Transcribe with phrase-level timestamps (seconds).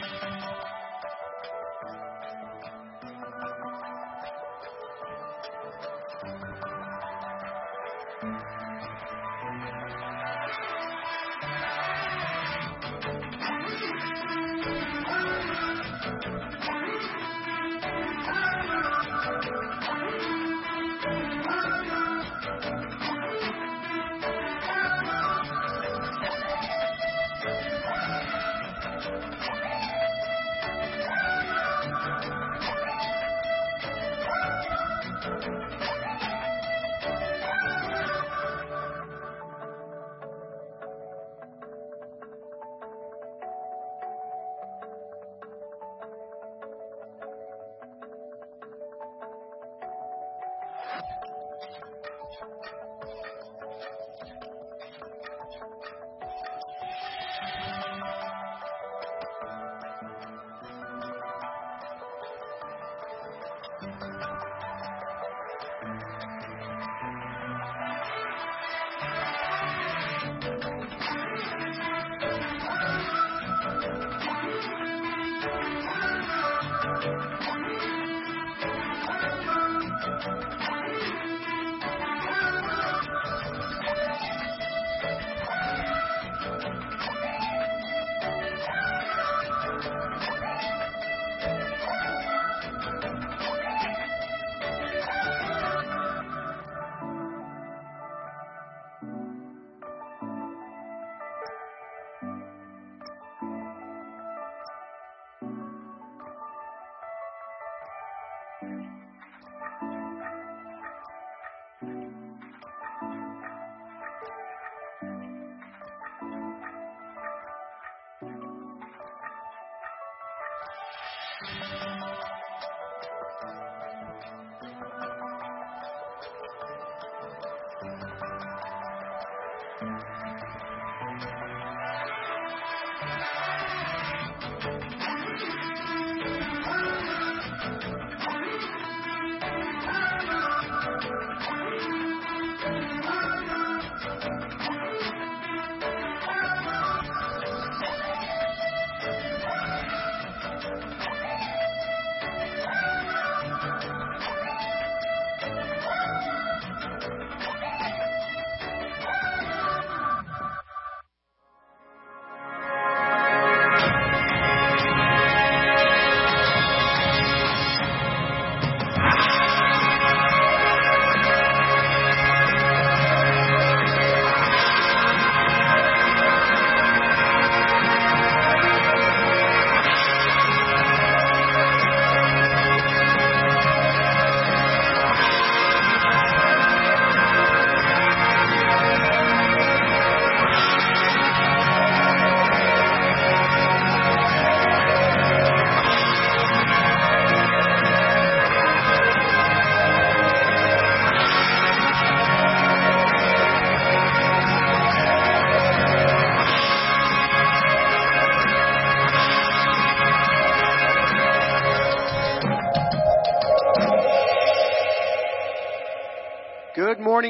[0.00, 0.73] Música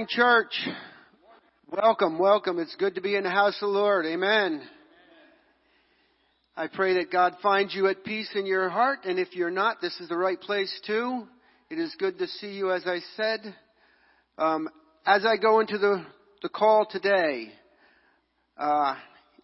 [0.05, 0.69] Morning, church.
[1.71, 2.59] Welcome, welcome.
[2.59, 4.05] It's good to be in the house of the Lord.
[4.05, 4.61] Amen.
[6.55, 9.81] I pray that God finds you at peace in your heart, and if you're not,
[9.81, 11.27] this is the right place too.
[11.71, 13.55] It is good to see you, as I said.
[14.37, 14.69] Um,
[15.07, 16.05] as I go into the,
[16.43, 17.49] the call today,
[18.59, 18.97] uh,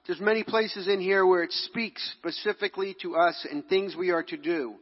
[0.07, 4.25] there's many places in here where it speaks specifically to us and things we are
[4.25, 4.75] to do.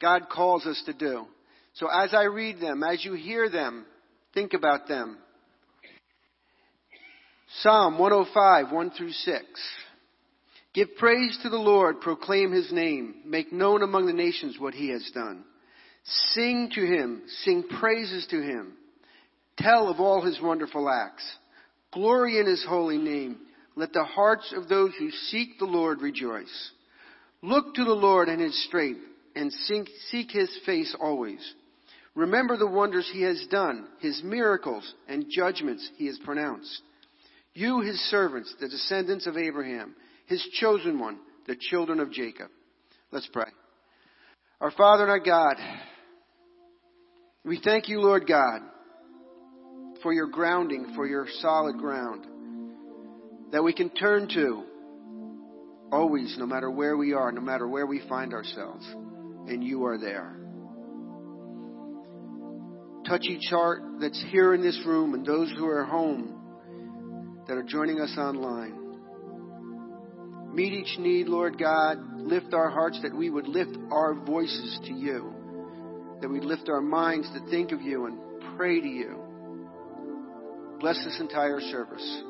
[0.00, 1.26] God calls us to do.
[1.74, 3.86] So as I read them, as you hear them,
[4.34, 5.18] think about them.
[7.62, 9.44] Psalm 105, 1 through 6.
[10.72, 14.90] Give praise to the Lord, proclaim his name, make known among the nations what he
[14.90, 15.44] has done.
[16.04, 18.74] Sing to him, sing praises to him.
[19.58, 21.24] Tell of all his wonderful acts.
[21.92, 23.38] Glory in his holy name.
[23.74, 26.70] Let the hearts of those who seek the Lord rejoice.
[27.42, 29.00] Look to the Lord and his strength,
[29.34, 31.54] and seek his face always.
[32.20, 36.82] Remember the wonders he has done, his miracles and judgments he has pronounced.
[37.54, 39.94] You, his servants, the descendants of Abraham,
[40.26, 42.48] his chosen one, the children of Jacob.
[43.10, 43.46] Let's pray.
[44.60, 45.56] Our Father and our God,
[47.42, 48.60] we thank you, Lord God,
[50.02, 52.26] for your grounding, for your solid ground
[53.50, 54.64] that we can turn to
[55.90, 58.84] always, no matter where we are, no matter where we find ourselves,
[59.48, 60.39] and you are there
[63.06, 66.36] touch each heart that's here in this room and those who are home
[67.46, 68.76] that are joining us online.
[70.52, 71.98] Meet each need, Lord God.
[72.16, 75.32] Lift our hearts that we would lift our voices to you,
[76.20, 78.18] that we lift our minds to think of you and
[78.56, 79.16] pray to you.
[80.80, 82.22] Bless this entire service.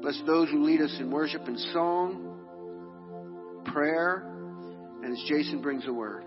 [0.00, 4.24] Bless those who lead us in worship and song, prayer,
[5.02, 6.24] and as Jason brings a word.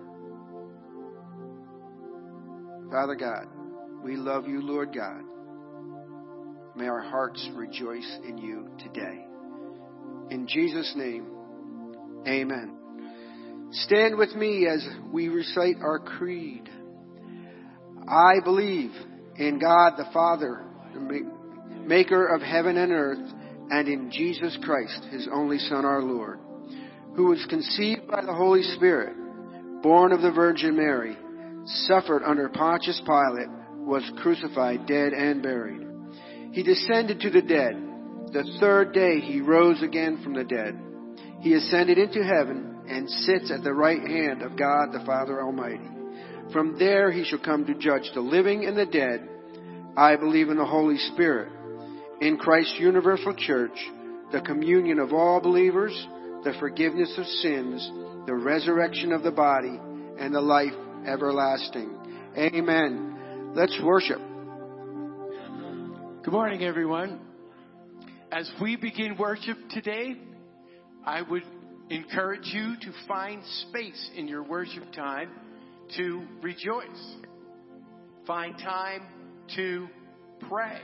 [2.91, 3.47] Father God,
[4.03, 5.21] we love you, Lord God.
[6.75, 9.25] May our hearts rejoice in you today.
[10.29, 11.25] In Jesus' name,
[12.27, 12.77] amen.
[13.71, 16.69] Stand with me as we recite our creed.
[18.07, 18.91] I believe
[19.37, 23.33] in God the Father, the maker of heaven and earth,
[23.71, 26.39] and in Jesus Christ, his only Son, our Lord,
[27.15, 29.15] who was conceived by the Holy Spirit,
[29.81, 31.17] born of the Virgin Mary
[31.65, 35.85] suffered under Pontius Pilate, was crucified, dead, and buried.
[36.51, 37.81] He descended to the dead.
[38.31, 40.79] The third day he rose again from the dead.
[41.41, 45.89] He ascended into heaven and sits at the right hand of God the Father Almighty.
[46.51, 49.27] From there he shall come to judge the living and the dead.
[49.97, 51.51] I believe in the Holy Spirit,
[52.21, 53.77] in Christ's universal church,
[54.31, 55.93] the communion of all believers,
[56.43, 57.89] the forgiveness of sins,
[58.25, 59.79] the resurrection of the body,
[60.19, 60.73] and the life
[61.07, 61.95] everlasting.
[62.37, 63.53] Amen.
[63.55, 64.19] Let's worship.
[66.23, 67.19] Good morning, everyone.
[68.31, 70.15] As we begin worship today,
[71.05, 71.43] I would
[71.89, 75.29] encourage you to find space in your worship time
[75.97, 77.15] to rejoice.
[78.25, 79.03] Find time
[79.55, 79.87] to
[80.49, 80.79] pray.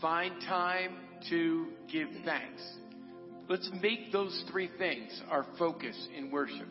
[0.00, 0.96] Find time
[1.28, 2.62] to give thanks.
[3.48, 6.68] Let's make those three things our focus in worship.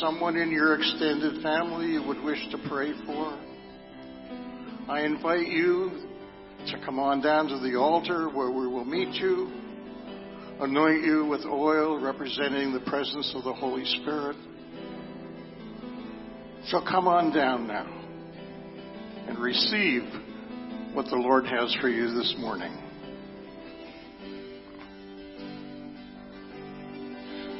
[0.00, 3.38] someone in your extended family you would wish to pray for,
[4.88, 5.90] I invite you
[6.68, 9.52] to come on down to the altar where we will meet you,
[10.58, 14.36] anoint you with oil representing the presence of the Holy Spirit.
[16.68, 17.86] So come on down now
[19.28, 20.02] and receive
[20.94, 22.72] what the Lord has for you this morning.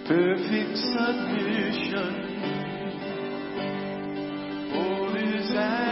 [0.08, 2.29] Perfect submission.
[4.72, 5.89] Holy that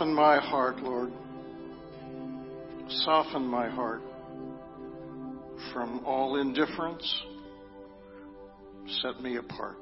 [0.00, 1.12] Soften my heart, Lord.
[2.88, 4.00] Soften my heart
[5.74, 7.22] from all indifference.
[9.02, 9.76] Set me apart.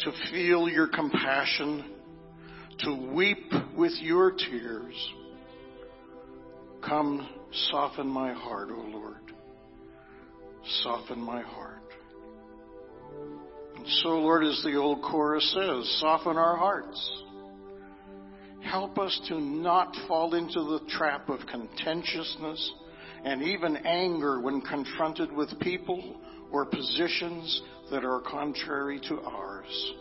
[0.00, 1.84] To feel your compassion,
[2.80, 5.12] to weep with your tears.
[6.84, 7.28] Come,
[7.70, 9.32] soften my heart, O Lord.
[10.82, 11.82] Soften my heart.
[13.76, 17.22] And so, Lord, as the old chorus says, soften our hearts.
[18.64, 22.72] Help us to not fall into the trap of contentiousness
[23.24, 26.16] and even anger when confronted with people
[26.50, 29.92] or positions that are contrary to ours.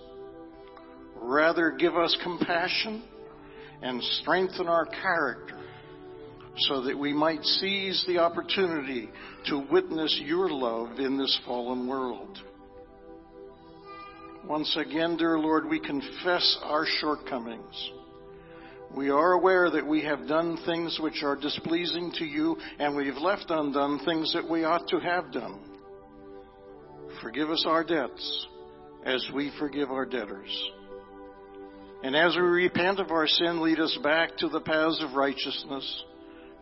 [1.15, 3.03] Rather, give us compassion
[3.81, 5.59] and strengthen our character
[6.57, 9.09] so that we might seize the opportunity
[9.47, 12.37] to witness your love in this fallen world.
[14.45, 17.91] Once again, dear Lord, we confess our shortcomings.
[18.95, 23.17] We are aware that we have done things which are displeasing to you, and we've
[23.17, 25.59] left undone things that we ought to have done.
[27.21, 28.47] Forgive us our debts
[29.03, 30.71] as we forgive our debtors.
[32.03, 36.03] And as we repent of our sin, lead us back to the paths of righteousness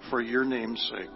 [0.09, 1.09] for your name's sake.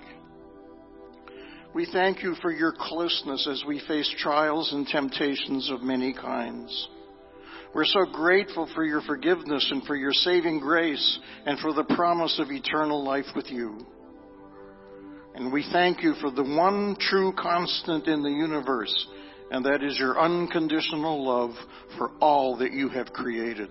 [1.74, 6.90] We thank you for your closeness as we face trials and temptations of many kinds.
[7.76, 12.40] We're so grateful for your forgiveness and for your saving grace and for the promise
[12.40, 13.86] of eternal life with you.
[15.34, 19.08] And we thank you for the one true constant in the universe,
[19.52, 21.54] and that is your unconditional love
[21.98, 23.70] for all that you have created.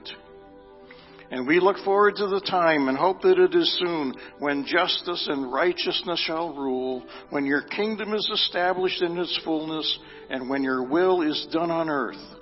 [1.31, 5.27] And we look forward to the time and hope that it is soon when justice
[5.31, 10.83] and righteousness shall rule, when your kingdom is established in its fullness, and when your
[10.83, 12.34] will is done on earth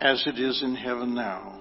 [0.00, 1.60] as it is in heaven now.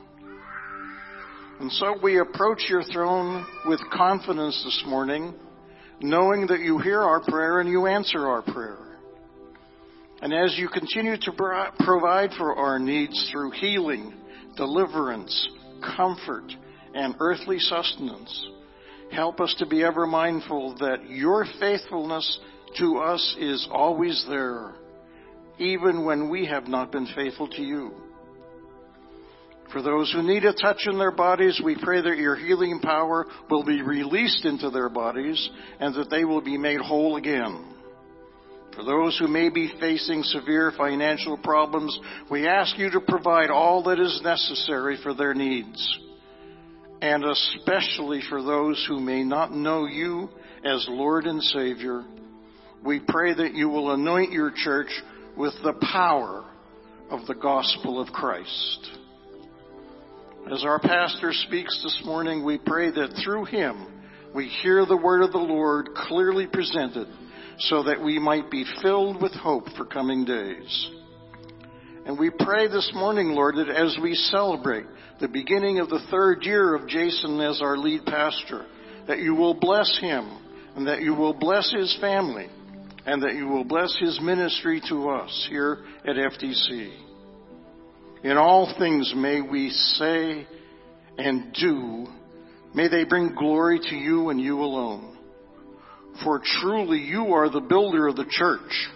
[1.59, 5.33] And so we approach your throne with confidence this morning,
[6.01, 8.99] knowing that you hear our prayer and you answer our prayer.
[10.21, 14.13] And as you continue to provide for our needs through healing,
[14.57, 15.49] deliverance,
[15.95, 16.51] comfort,
[16.93, 18.47] and earthly sustenance,
[19.11, 22.39] help us to be ever mindful that your faithfulness
[22.79, 24.73] to us is always there,
[25.57, 27.93] even when we have not been faithful to you.
[29.75, 33.25] For those who need a touch in their bodies, we pray that your healing power
[33.49, 35.49] will be released into their bodies
[35.81, 37.75] and that they will be made whole again.
[38.73, 41.99] For those who may be facing severe financial problems,
[42.31, 45.99] we ask you to provide all that is necessary for their needs.
[47.01, 50.29] And especially for those who may not know you
[50.63, 52.05] as Lord and Savior,
[52.81, 54.91] we pray that you will anoint your church
[55.35, 56.45] with the power
[57.09, 58.99] of the gospel of Christ.
[60.51, 63.87] As our pastor speaks this morning, we pray that through him
[64.35, 67.07] we hear the word of the Lord clearly presented
[67.57, 70.91] so that we might be filled with hope for coming days.
[72.05, 74.85] And we pray this morning, Lord, that as we celebrate
[75.19, 78.67] the beginning of the third year of Jason as our lead pastor,
[79.07, 80.29] that you will bless him
[80.75, 82.49] and that you will bless his family
[83.07, 87.14] and that you will bless his ministry to us here at FDC.
[88.25, 90.47] In all things may we say
[91.19, 92.07] and do,
[92.73, 95.15] may they bring glory to you and you alone.
[96.23, 98.89] For truly you are the builder of the church,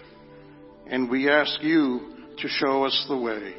[0.88, 3.54] and we ask you to show us the way.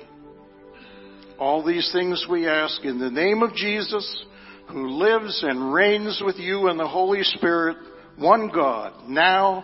[1.39, 4.25] All these things we ask in the name of Jesus,
[4.67, 7.77] who lives and reigns with you and the Holy Spirit,
[8.17, 9.63] one God, now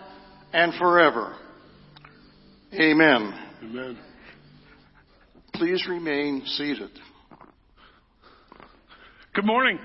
[0.54, 1.36] and forever.
[2.72, 3.34] Amen.
[3.62, 3.98] Amen.
[5.58, 6.90] Please remain seated.
[9.34, 9.76] Good morning.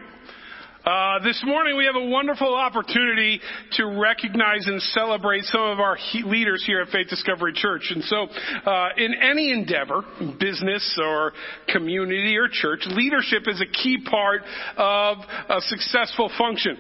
[0.85, 5.95] Uh, this morning we have a wonderful opportunity to recognize and celebrate some of our
[5.95, 7.89] he- leaders here at Faith Discovery Church.
[7.89, 10.03] And so, uh, in any endeavor,
[10.39, 11.33] business or
[11.69, 14.43] community or church, leadership is a key part
[14.77, 15.17] of
[15.49, 16.77] a successful function.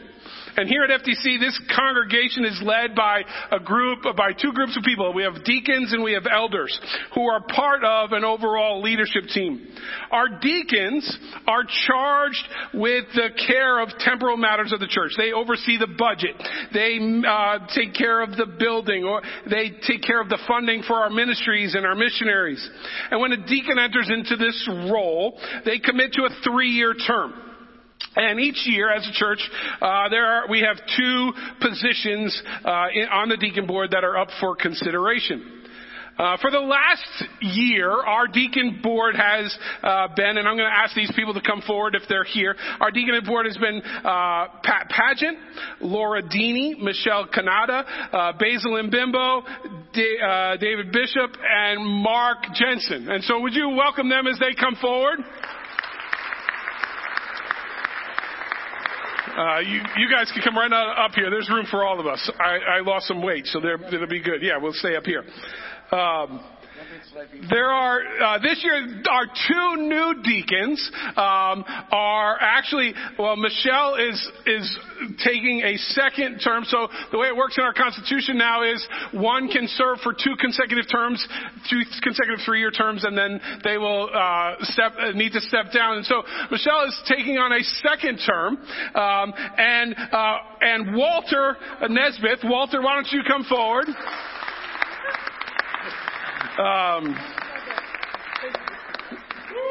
[0.55, 4.83] And here at FDC, this congregation is led by a group, by two groups of
[4.83, 5.13] people.
[5.13, 6.79] We have deacons and we have elders
[7.15, 9.67] who are part of an overall leadership team.
[10.11, 15.13] Our deacons are charged with the care of temporal matters of the church.
[15.17, 16.35] They oversee the budget.
[16.73, 20.95] They uh, take care of the building, or they take care of the funding for
[20.95, 22.67] our ministries and our missionaries.
[23.11, 27.33] And when a deacon enters into this role, they commit to a three-year term.
[28.15, 29.39] And each year, as a church,
[29.81, 34.17] uh, there are we have two positions uh, in, on the deacon board that are
[34.17, 35.63] up for consideration.
[36.17, 40.77] Uh, for the last year, our deacon board has uh, been, and I'm going to
[40.77, 42.55] ask these people to come forward if they're here.
[42.79, 45.37] Our deacon board has been uh, Pat Pageant,
[45.81, 49.41] Laura Deeney, Michelle Canada, uh, Basil Mbimbo,
[49.93, 53.09] D- uh, David Bishop, and Mark Jensen.
[53.09, 55.17] And so, would you welcome them as they come forward?
[59.25, 61.29] Uh, you, you guys can come right up here.
[61.29, 62.31] There's room for all of us.
[62.39, 64.41] I, I lost some weight, so it'll be good.
[64.41, 65.23] Yeah, we'll stay up here.
[65.91, 66.43] Um,
[67.49, 74.31] there are uh, this year our two new deacons um, are actually well Michelle is
[74.47, 74.77] is
[75.23, 76.63] taking a second term.
[76.65, 80.35] So the way it works in our constitution now is one can serve for two
[80.39, 81.25] consecutive terms,
[81.69, 85.97] two consecutive three-year terms, and then they will uh, step uh, need to step down.
[85.97, 88.57] And so Michelle is taking on a second term,
[88.95, 91.57] um, and uh, and Walter
[91.89, 92.39] Nesbitt.
[92.43, 93.87] Walter, why don't you come forward?
[96.59, 97.15] Um,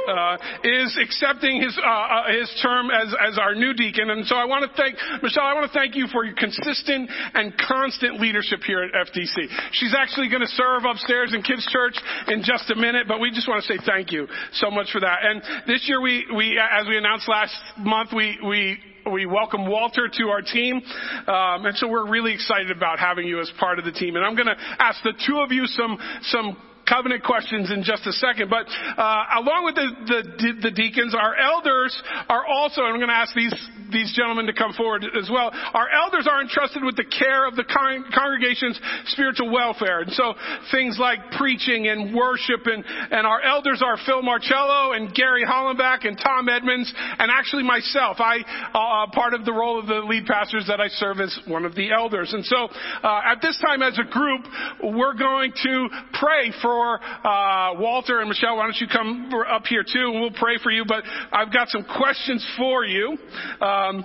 [0.08, 4.36] uh, is accepting his uh, uh, his term as as our new deacon, and so
[4.36, 5.44] I want to thank Michelle.
[5.44, 9.46] I want to thank you for your consistent and constant leadership here at FDC.
[9.72, 11.96] She's actually going to serve upstairs in Kids Church
[12.28, 15.00] in just a minute, but we just want to say thank you so much for
[15.00, 15.18] that.
[15.22, 18.78] And this year, we we as we announced last month, we we
[19.10, 20.76] we welcome Walter to our team.
[20.76, 24.16] Um, and so we're really excited about having you as part of the team.
[24.16, 26.56] And I'm going to ask the two of you some, some
[26.88, 28.50] covenant questions in just a second.
[28.50, 31.94] But uh, along with the, the, the deacons, our elders
[32.28, 33.54] are also, I'm going to ask these
[33.92, 35.52] these gentlemen to come forward as well.
[35.52, 38.80] Our elders are entrusted with the care of the con- congregation's
[39.12, 40.34] spiritual welfare, and so
[40.72, 46.08] things like preaching and worship, and and our elders are Phil Marcello and Gary Hollenbach
[46.08, 48.16] and Tom Edmonds, and actually myself.
[48.18, 48.40] I
[48.72, 51.74] uh, part of the role of the lead pastors that I serve as one of
[51.74, 52.68] the elders, and so
[53.02, 54.46] uh, at this time as a group,
[54.82, 59.82] we're going to pray for uh, Walter and Michelle, why don't you come up here
[59.82, 60.85] too, and we'll pray for you.
[60.87, 63.16] But I've got some questions for you.
[63.61, 64.04] Um,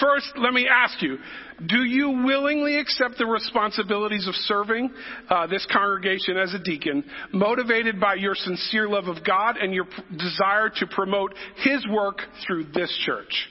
[0.00, 1.18] first, let me ask you:
[1.66, 4.90] Do you willingly accept the responsibilities of serving
[5.28, 9.86] uh, this congregation as a deacon, motivated by your sincere love of God and your
[10.16, 13.48] desire to promote His work through this church?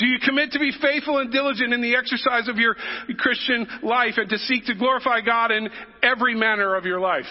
[0.00, 2.74] Do you commit to be faithful and diligent in the exercise of your
[3.18, 5.68] Christian life and to seek to glorify God in
[6.02, 7.26] every manner of your life?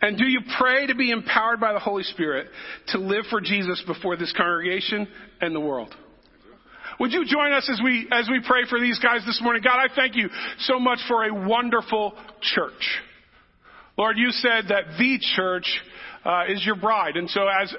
[0.00, 2.46] And do you pray to be empowered by the Holy Spirit
[2.88, 5.06] to live for Jesus before this congregation
[5.42, 5.94] and the world?
[6.98, 9.62] Would you join us as we, as we pray for these guys this morning?
[9.62, 12.98] God, I thank you so much for a wonderful church.
[13.98, 15.66] Lord, you said that the church
[16.24, 17.16] uh, is your bride.
[17.16, 17.74] And so as,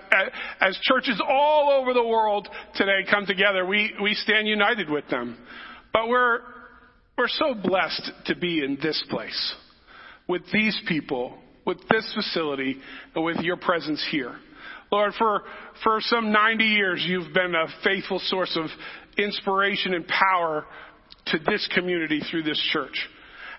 [0.60, 5.38] as churches all over the world today come together, we, we stand united with them.
[5.92, 6.40] But we're,
[7.18, 9.56] we're so blessed to be in this place
[10.28, 12.78] with these people, with this facility,
[13.16, 14.36] and with your presence here.
[14.92, 15.44] Lord, for,
[15.84, 18.70] for some 90 years, you've been a faithful source of
[19.18, 20.66] inspiration and power
[21.28, 23.10] to this community through this church.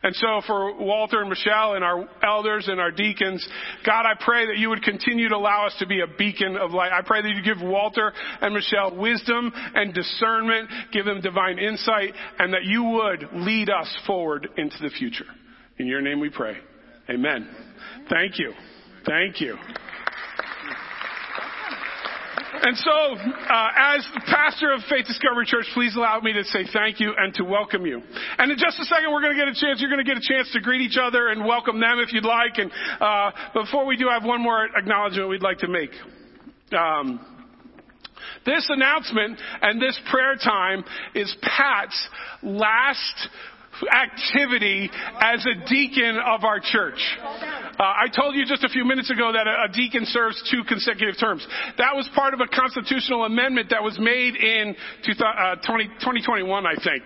[0.05, 3.47] And so for Walter and Michelle and our elders and our deacons,
[3.87, 6.73] God, I pray that you would continue to allow us to be a beacon of
[6.73, 6.93] light.
[6.93, 8.13] I pray that you give Walter
[8.43, 13.89] and Michelle wisdom and discernment, give them divine insight, and that you would lead us
[14.07, 15.27] forward into the future.
[15.79, 16.59] In your name we pray.
[17.09, 17.49] Amen.
[18.11, 18.53] Thank you.
[19.07, 19.57] Thank you.
[22.65, 26.99] And so, uh, as pastor of Faith Discovery Church, please allow me to say thank
[26.99, 28.01] you and to welcome you.
[28.39, 29.83] And in just a second, we're going to get a chance.
[29.83, 32.25] You're going to get a chance to greet each other and welcome them if you'd
[32.25, 32.57] like.
[32.57, 32.73] And
[33.03, 35.91] uh, before we do, I have one more acknowledgement we'd like to make.
[36.73, 37.21] Um,
[38.47, 42.09] this announcement and this prayer time is Pat's
[42.43, 43.29] last
[43.93, 47.01] activity as a deacon of our church.
[47.21, 50.63] Uh, I told you just a few minutes ago that a, a, deacon serves two
[50.65, 51.47] consecutive terms.
[51.79, 56.67] That was part of a constitutional amendment that was made in two, uh, 20, 2021,
[56.67, 57.05] I think.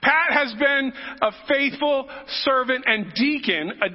[0.00, 2.08] Pat has been a faithful
[2.42, 3.88] servant and deacon, a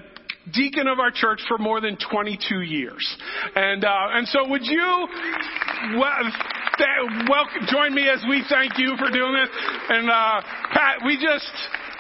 [0.54, 3.18] deacon of our church for more than 22 years.
[3.56, 5.08] And, uh, and so would you
[5.98, 6.14] well,
[7.30, 9.50] welcome, join me as we thank you for doing this?
[9.90, 11.52] And, uh, Pat, we just,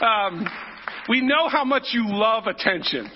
[0.01, 0.47] um,
[1.10, 3.10] we know how much you love attention.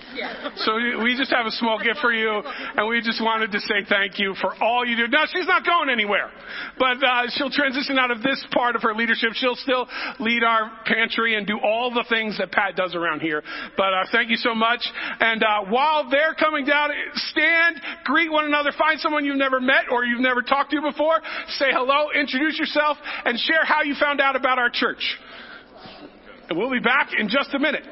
[0.55, 2.41] So we just have a small gift for you,
[2.77, 5.07] and we just wanted to say thank you for all you do.
[5.07, 6.31] Now, she's not going anywhere,
[6.79, 9.31] but uh, she'll transition out of this part of her leadership.
[9.33, 9.87] She'll still
[10.19, 13.43] lead our pantry and do all the things that Pat does around here.
[13.75, 14.81] But uh, thank you so much.
[15.19, 19.91] And uh, while they're coming down, stand, greet one another, find someone you've never met
[19.91, 21.19] or you've never talked to before,
[21.59, 25.17] say hello, introduce yourself, and share how you found out about our church.
[26.51, 27.83] And we'll be back in just a minute.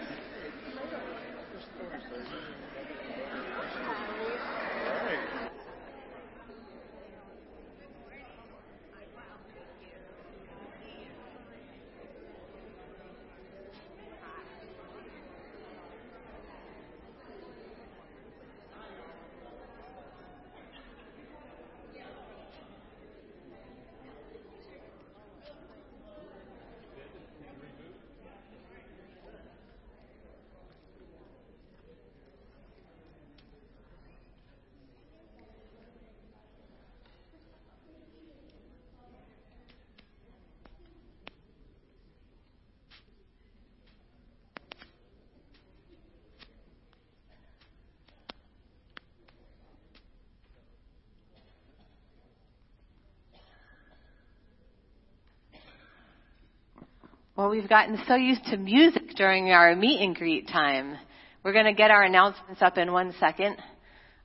[57.50, 60.96] Well, we've gotten so used to music during our meet and greet time.
[61.44, 63.58] We're going to get our announcements up in one second.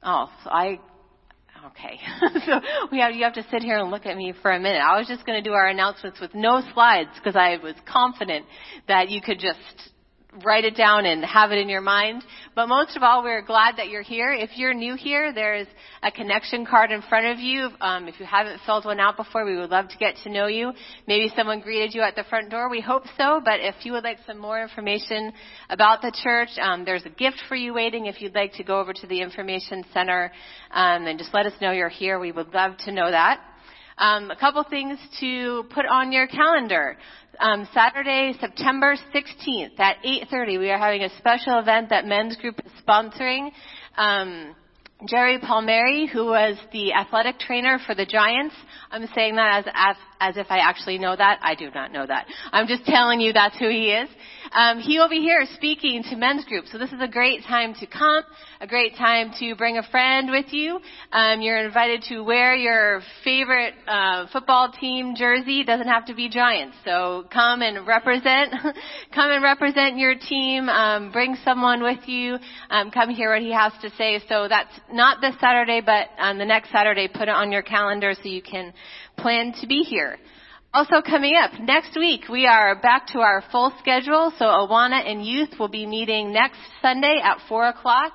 [0.02, 0.78] Oh, so I,
[1.68, 2.00] okay.
[2.44, 2.60] so
[2.92, 4.82] we have, you have to sit here and look at me for a minute.
[4.82, 8.44] I was just going to do our announcements with no slides because I was confident
[8.88, 9.93] that you could just
[10.44, 12.24] write it down and have it in your mind.
[12.54, 14.32] But most of all, we're glad that you're here.
[14.32, 15.66] If you're new here, there's
[16.02, 17.68] a connection card in front of you.
[17.80, 20.46] Um, if you haven't filled one out before, we would love to get to know
[20.46, 20.72] you.
[21.06, 22.68] Maybe someone greeted you at the front door.
[22.68, 23.40] We hope so.
[23.44, 25.32] But if you would like some more information
[25.70, 28.06] about the church, um, there's a gift for you waiting.
[28.06, 30.32] If you'd like to go over to the information center
[30.70, 33.40] um, and just let us know you're here, we would love to know that.
[33.98, 36.96] Um, a couple things to put on your calendar.
[37.38, 42.60] Um, Saturday, September 16th at 8:30, we are having a special event that Men's Group
[42.64, 43.50] is sponsoring.
[43.96, 44.54] Um,
[45.08, 48.54] Jerry Palmieri, who was the athletic trainer for the Giants.
[48.90, 51.38] I'm saying that as, as, if I actually know that.
[51.42, 52.26] I do not know that.
[52.52, 54.08] I'm just telling you that's who he is.
[54.52, 56.66] Um, he will be here speaking to men's group.
[56.70, 58.22] So this is a great time to come,
[58.60, 60.78] a great time to bring a friend with you.
[61.12, 65.64] Um, you're invited to wear your favorite uh, football team jersey.
[65.64, 66.76] Doesn't have to be Giants.
[66.84, 68.52] So come and represent,
[69.14, 70.68] come and represent your team.
[70.68, 72.36] Um, bring someone with you.
[72.70, 74.20] Um, come hear what he has to say.
[74.28, 78.14] So that's not this Saturday, but on the next Saturday, put it on your calendar
[78.14, 78.72] so you can
[79.16, 80.18] plan to be here.
[80.72, 84.32] Also coming up next week, we are back to our full schedule.
[84.38, 88.12] So Awana and Youth will be meeting next Sunday at four o'clock.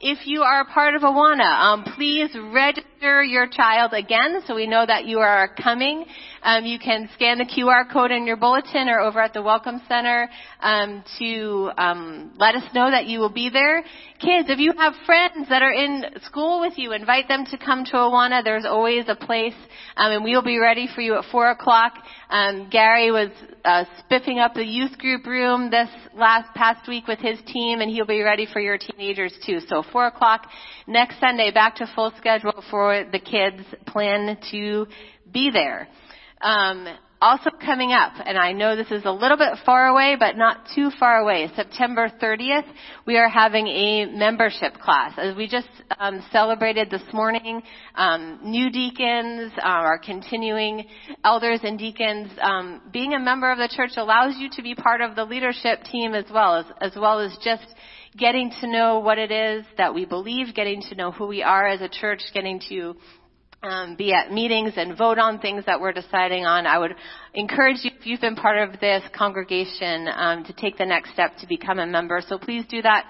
[0.00, 4.66] If you are a part of Awana, um, please register your child again so we
[4.66, 6.04] know that you are coming.
[6.42, 9.80] Um, you can scan the QR code in your bulletin or over at the Welcome
[9.88, 10.28] Center
[10.60, 13.82] um, to um, let us know that you will be there.
[14.20, 17.86] Kids, if you have friends that are in school with you, invite them to come
[17.86, 18.44] to Awana.
[18.44, 19.54] There's always a place,
[19.96, 21.94] um, and we will be ready for you at four o'clock.
[22.28, 23.30] Um, Gary was
[23.64, 27.90] uh, spiffing up the youth group room this last past week with his team, and
[27.90, 29.60] he'll be ready for your teenagers too.
[29.68, 30.46] So four o'clock
[30.86, 33.62] next Sunday, back to full schedule for the kids.
[33.86, 34.86] Plan to
[35.32, 35.88] be there.
[36.40, 36.86] Um,
[37.20, 40.66] also coming up, and I know this is a little bit far away, but not
[40.74, 42.64] too far away, September 30th,
[43.06, 45.12] we are having a membership class.
[45.18, 45.68] As we just
[45.98, 47.62] um, celebrated this morning,
[47.94, 50.86] um, new deacons, uh, our continuing
[51.22, 55.02] elders and deacons, um, being a member of the church allows you to be part
[55.02, 57.66] of the leadership team as well as, as well as just
[58.16, 61.66] getting to know what it is that we believe, getting to know who we are
[61.66, 62.96] as a church, getting to
[63.62, 66.66] um, be at meetings and vote on things that we're deciding on.
[66.66, 66.94] I would
[67.34, 71.36] encourage you, if you've been part of this congregation, um, to take the next step
[71.40, 72.22] to become a member.
[72.26, 73.04] So please do that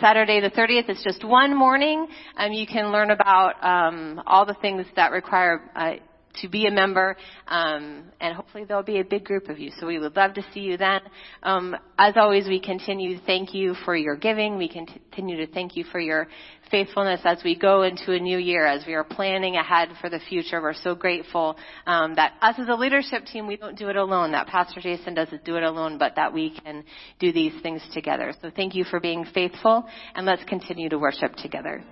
[0.00, 0.88] Saturday the 30th.
[0.90, 2.06] It's just one morning.
[2.36, 5.94] Um, you can learn about um, all the things that require uh,
[6.42, 7.16] to be a member,
[7.48, 9.70] um, and hopefully there'll be a big group of you.
[9.78, 11.00] So we would love to see you then.
[11.42, 14.58] Um, as always, we continue to thank you for your giving.
[14.58, 16.28] We continue to thank you for your
[16.70, 20.18] faithfulness as we go into a new year, as we are planning ahead for the
[20.18, 20.60] future.
[20.60, 21.56] We're so grateful
[21.86, 24.32] um, that us as a leadership team, we don't do it alone.
[24.32, 26.84] That Pastor Jason doesn't do it alone, but that we can
[27.20, 28.32] do these things together.
[28.42, 31.84] So thank you for being faithful, and let's continue to worship together.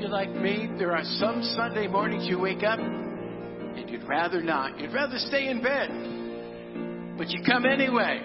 [0.00, 4.78] You're like me, there are some Sunday mornings you wake up and you'd rather not.
[4.78, 7.16] You'd rather stay in bed.
[7.18, 8.22] But you come anyway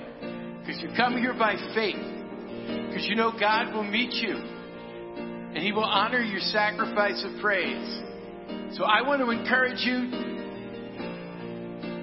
[0.59, 1.95] because you come here by faith.
[2.88, 8.01] Because you know God will meet you and He will honor your sacrifice of praise.
[8.78, 10.34] So I want to encourage you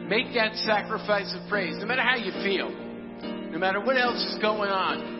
[0.09, 2.71] make that sacrifice of praise, no matter how you feel,
[3.53, 5.20] no matter what else is going on.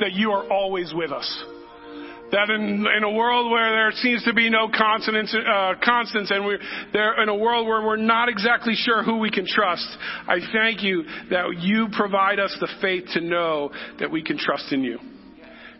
[0.00, 1.44] that you are always with us.
[2.32, 6.44] That in, in a world where there seems to be no consonants, uh, constants and
[6.44, 6.58] we're
[6.92, 9.86] there in a world where we're not exactly sure who we can trust,
[10.26, 13.70] I thank you that you provide us the faith to know
[14.00, 14.98] that we can trust in you.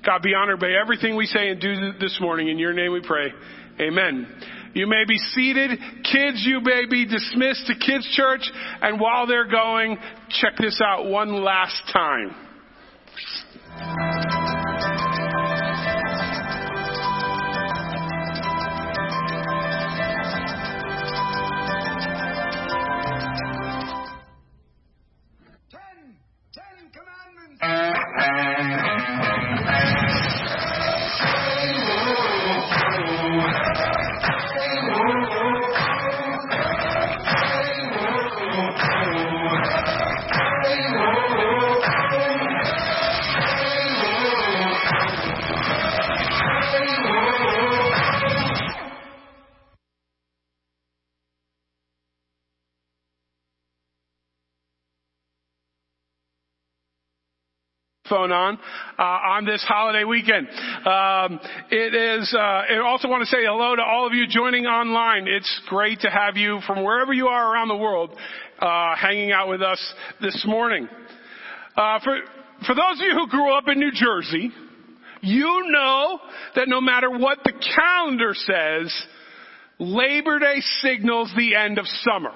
[0.05, 2.49] God be honored by everything we say and do this morning.
[2.49, 3.33] In your name we pray.
[3.81, 4.27] Amen.
[4.75, 5.71] You may be seated.
[6.05, 8.49] Kids, you may be dismissed to kids church.
[8.83, 9.97] And while they're going,
[10.29, 12.44] check this out one last time.
[26.55, 27.61] Ten commandments.
[58.09, 58.59] Phone on
[58.99, 60.47] uh, on this holiday weekend.
[60.49, 61.41] Um,
[61.71, 62.35] it is.
[62.37, 65.27] Uh, I also want to say hello to all of you joining online.
[65.27, 68.15] It's great to have you from wherever you are around the world
[68.61, 69.81] uh, hanging out with us
[70.21, 70.87] this morning.
[71.77, 72.19] Uh, for
[72.67, 74.51] for those of you who grew up in New Jersey,
[75.23, 76.19] you know
[76.57, 78.95] that no matter what the calendar says,
[79.79, 82.33] Labor Day signals the end of summer.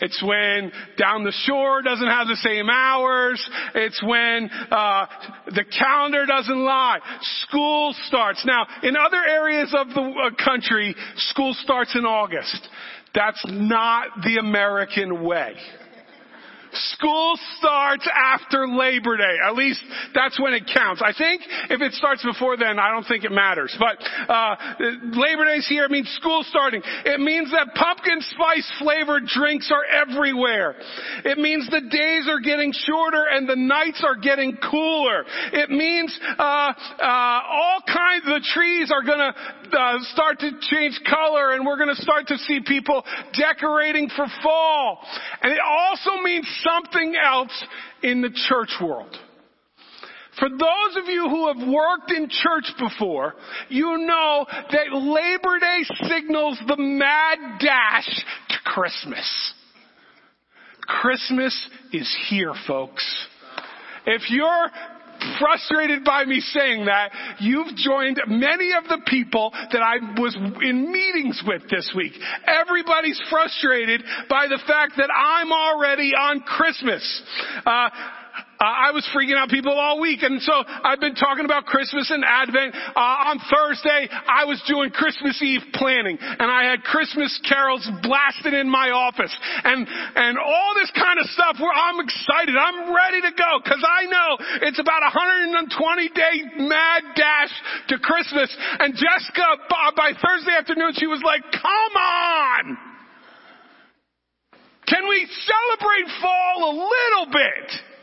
[0.00, 3.48] It's when down the shore doesn't have the same hours.
[3.74, 5.06] It's when uh,
[5.46, 6.98] the calendar doesn't lie.
[7.48, 8.66] School starts now.
[8.82, 12.68] In other areas of the uh, country, school starts in August.
[13.14, 15.54] That's not the American way.
[16.96, 19.36] School starts after Labor Day.
[19.44, 19.80] At least
[20.14, 21.02] that's when it counts.
[21.04, 23.76] I think if it starts before then, I don't think it matters.
[23.78, 24.56] But uh,
[25.12, 25.84] Labor Day's here.
[25.84, 26.82] It means school starting.
[27.04, 30.74] It means that pumpkin spice flavored drinks are everywhere.
[31.24, 35.24] It means the days are getting shorter and the nights are getting cooler.
[35.52, 36.72] It means uh, uh,
[37.02, 38.24] all kinds.
[38.24, 42.28] The trees are going to uh, start to change color, and we're going to start
[42.28, 44.98] to see people decorating for fall.
[45.42, 47.64] And it also means something else
[48.02, 49.16] in the church world.
[50.38, 53.34] For those of you who have worked in church before,
[53.70, 59.54] you know that Labor Day signals the mad dash to Christmas.
[60.82, 63.26] Christmas is here, folks.
[64.04, 64.68] If you're
[65.38, 67.10] frustrated by me saying that,
[67.40, 72.12] you've joined many of the people that I was in meetings with this week.
[72.46, 77.22] Everybody's frustrated by the fact that I'm already on Christmas.
[77.64, 77.90] Uh,
[78.58, 82.10] uh, I was freaking out people all week, and so I've been talking about Christmas
[82.10, 82.74] and Advent.
[82.74, 88.54] Uh, on Thursday, I was doing Christmas Eve planning, and I had Christmas carols blasted
[88.54, 89.34] in my office,
[89.64, 91.60] and and all this kind of stuff.
[91.60, 94.30] Where I'm excited, I'm ready to go because I know
[94.64, 97.52] it's about a 120 day mad dash
[97.92, 98.48] to Christmas.
[98.80, 102.96] And Jessica, by Thursday afternoon, she was like, "Come on."
[104.86, 107.95] Can we celebrate fall a little bit.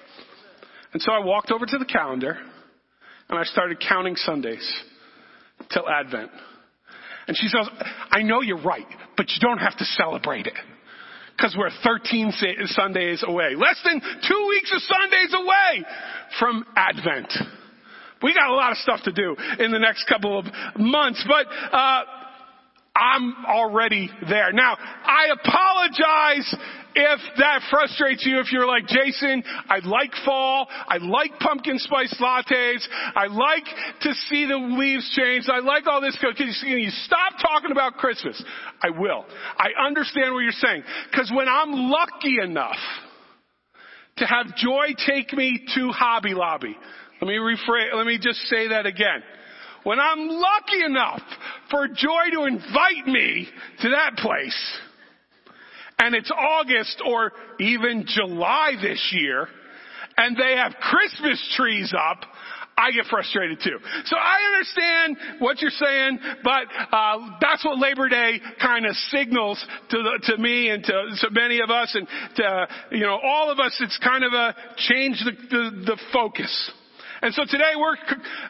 [0.94, 2.38] And so I walked over to the calendar
[3.30, 4.72] and I started counting Sundays
[5.72, 6.32] till Advent.
[7.28, 7.68] And she says,
[8.12, 8.86] I know you're right,
[9.18, 10.54] but you don't have to celebrate it.
[11.39, 12.32] Cause we're 13
[12.68, 13.56] Sundays away.
[13.56, 15.86] Less than two weeks of Sundays away
[16.39, 17.34] from Advent.
[18.22, 20.46] We got a lot of stuff to do in the next couple of
[20.78, 22.04] months, but, uh,
[22.96, 24.54] I'm already there.
[24.54, 26.56] Now, I apologize
[26.96, 32.16] if that frustrates you, if you're like, Jason, I like fall, I like pumpkin spice
[32.20, 32.86] lattes,
[33.16, 33.66] I like
[34.02, 38.41] to see the leaves change, I like all this, can you stop talking about Christmas?
[38.82, 39.26] I will.
[39.58, 40.84] I understand what you're saying.
[41.14, 42.78] Cause when I'm lucky enough
[44.18, 46.76] to have joy take me to Hobby Lobby,
[47.22, 49.24] let me rephrase, let me just say that again.
[49.84, 51.22] When I'm lucky enough
[51.70, 53.48] for joy to invite me
[53.82, 54.80] to that place,
[56.00, 59.48] and it's August or even July this year,
[60.18, 62.26] and they have Christmas trees up,
[62.78, 63.78] I get frustrated too.
[64.06, 69.64] So I understand what you're saying, but uh, that's what Labor Day kind of signals
[69.89, 73.52] to the, to me and to, to many of us, and to you know all
[73.52, 73.78] of us.
[73.80, 76.72] It's kind of a change the, the, the focus.
[77.24, 77.96] And so today we're,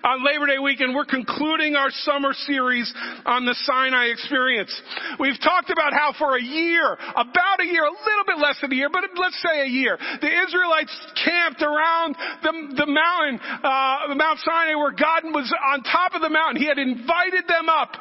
[0.01, 2.91] on Labor Day weekend, we're concluding our summer series
[3.23, 4.73] on the Sinai experience.
[5.19, 8.73] We've talked about how for a year, about a year, a little bit less than
[8.73, 10.89] a year, but let's say a year, the Israelites
[11.23, 16.33] camped around the, the mountain, uh, Mount Sinai where God was on top of the
[16.33, 16.57] mountain.
[16.57, 17.93] He had invited them up.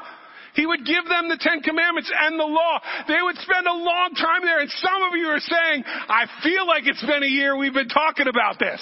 [0.57, 2.81] He would give them the Ten Commandments and the law.
[3.09, 4.61] They would spend a long time there.
[4.61, 7.93] And some of you are saying, I feel like it's been a year we've been
[7.93, 8.81] talking about this.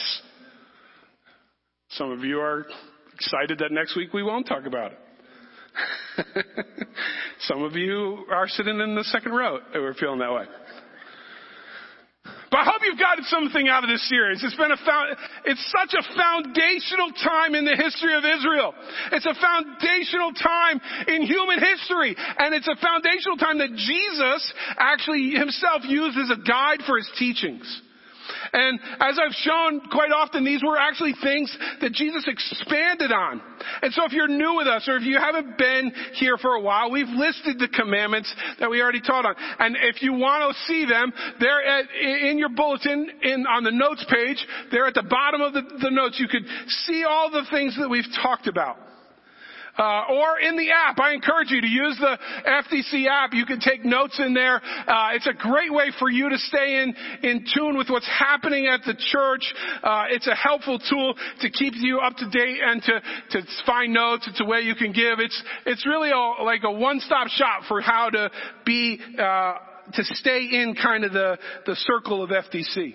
[1.91, 2.67] Some of you are
[3.15, 4.99] excited that next week we won't talk about it.
[7.41, 10.45] Some of you are sitting in the second row and we're feeling that way.
[12.51, 14.43] But I hope you've gotten something out of this series.
[14.43, 15.17] It's been a found,
[15.47, 18.75] it's such a foundational time in the history of Israel.
[19.13, 22.17] It's a foundational time in human history.
[22.39, 27.11] And it's a foundational time that Jesus actually himself used as a guide for his
[27.19, 27.83] teachings.
[28.53, 33.41] And as I've shown quite often, these were actually things that Jesus expanded on.
[33.83, 36.61] And so if you're new with us or if you haven't been here for a
[36.61, 39.35] while, we've listed the commandments that we already taught on.
[39.59, 43.73] And if you want to see them, they're at, in your bulletin in, on the
[43.73, 44.45] notes page.
[44.71, 46.19] They're at the bottom of the, the notes.
[46.19, 46.45] You could
[46.87, 48.77] see all the things that we've talked about.
[49.79, 50.99] Uh, or in the app.
[50.99, 53.33] I encourage you to use the FDC app.
[53.33, 54.57] You can take notes in there.
[54.57, 58.67] Uh, it's a great way for you to stay in in tune with what's happening
[58.67, 59.55] at the church.
[59.83, 63.01] Uh, it's a helpful tool to keep you up to date and to
[63.31, 64.27] to find notes.
[64.29, 65.19] It's a way you can give.
[65.19, 68.31] It's it's really a, like a one stop shop for how to
[68.65, 69.55] be uh,
[69.95, 72.95] to stay in kind of the the circle of FDC.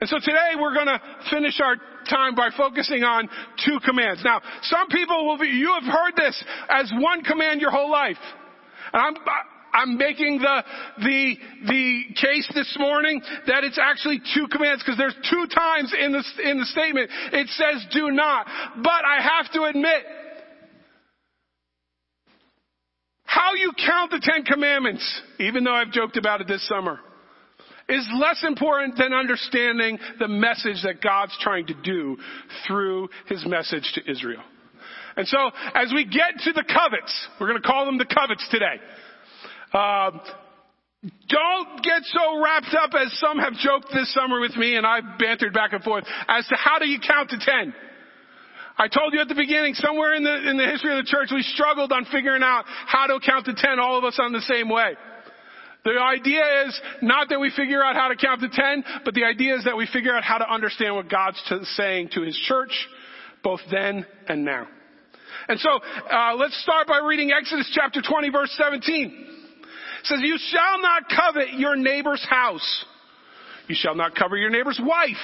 [0.00, 1.00] And so today we're going to
[1.30, 1.76] finish our
[2.08, 3.28] time by focusing on
[3.64, 4.22] two commands.
[4.24, 8.18] Now, some people will be, you have heard this as one command your whole life.
[8.92, 9.14] And I'm,
[9.72, 10.64] I'm making the,
[10.98, 11.34] the,
[11.68, 16.50] the case this morning that it's actually two commands because there's two times in the,
[16.50, 18.46] in the statement it says do not.
[18.76, 20.02] But I have to admit,
[23.24, 26.98] how you count the Ten Commandments, even though I've joked about it this summer,
[27.90, 32.16] is less important than understanding the message that God's trying to do
[32.66, 34.42] through his message to Israel.
[35.16, 38.48] And so, as we get to the covetts, we're going to call them the covetts
[38.50, 38.80] today.
[39.72, 40.10] Uh,
[41.28, 45.18] don't get so wrapped up as some have joked this summer with me and I've
[45.18, 47.72] bantered back and forth as to how do you count to ten.
[48.76, 51.30] I told you at the beginning, somewhere in the, in the history of the church,
[51.32, 54.40] we struggled on figuring out how to count to ten, all of us on the
[54.42, 54.94] same way.
[55.84, 59.24] The idea is not that we figure out how to count to 10, but the
[59.24, 62.36] idea is that we figure out how to understand what God's t- saying to His
[62.46, 62.72] church,
[63.42, 64.66] both then and now.
[65.48, 69.26] And so, uh, let's start by reading Exodus chapter 20 verse 17.
[70.00, 72.84] It says, you shall not covet your neighbor's house.
[73.68, 75.16] You shall not covet your neighbor's wife,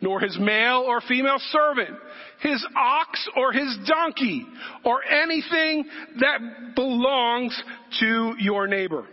[0.00, 1.98] nor his male or female servant,
[2.40, 4.46] his ox or his donkey,
[4.84, 5.84] or anything
[6.20, 7.60] that belongs
[8.00, 9.04] to your neighbor.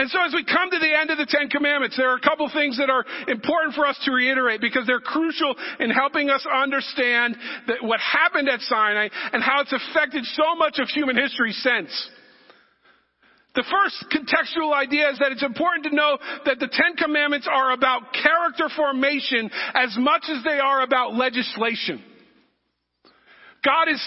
[0.00, 2.24] And so as we come to the end of the Ten Commandments, there are a
[2.24, 6.42] couple things that are important for us to reiterate because they're crucial in helping us
[6.50, 7.36] understand
[7.66, 11.92] that what happened at Sinai and how it's affected so much of human history since.
[13.54, 17.72] The first contextual idea is that it's important to know that the Ten Commandments are
[17.72, 22.02] about character formation as much as they are about legislation.
[23.64, 24.00] God is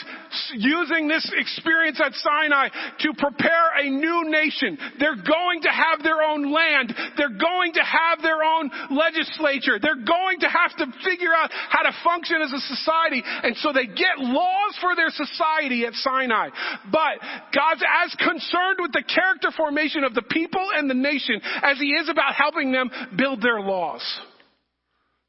[0.57, 4.77] using this experience at Sinai to prepare a new nation.
[4.97, 6.93] They're going to have their own land.
[7.17, 9.77] They're going to have their own legislature.
[9.79, 13.21] They're going to have to figure out how to function as a society.
[13.23, 16.49] And so they get laws for their society at Sinai.
[16.91, 17.21] But
[17.53, 21.93] God's as concerned with the character formation of the people and the nation as he
[21.93, 24.01] is about helping them build their laws.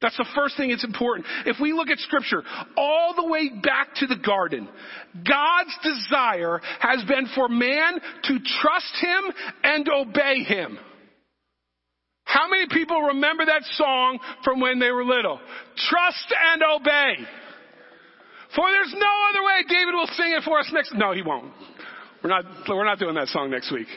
[0.05, 1.25] That's the first thing that's important.
[1.47, 2.43] If we look at scripture
[2.77, 4.69] all the way back to the garden,
[5.15, 9.33] God's desire has been for man to trust him
[9.63, 10.77] and obey him.
[12.23, 15.39] How many people remember that song from when they were little?
[15.89, 17.15] Trust and obey.
[18.55, 19.63] For there's no other way.
[19.67, 20.93] David will sing it for us next.
[20.93, 21.51] No, he won't.
[22.23, 23.87] We're not, we're not doing that song next week.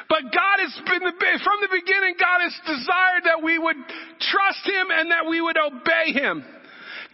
[0.10, 3.78] But God has been the, from the beginning, God has desired that we would
[4.20, 6.44] trust Him and that we would obey Him.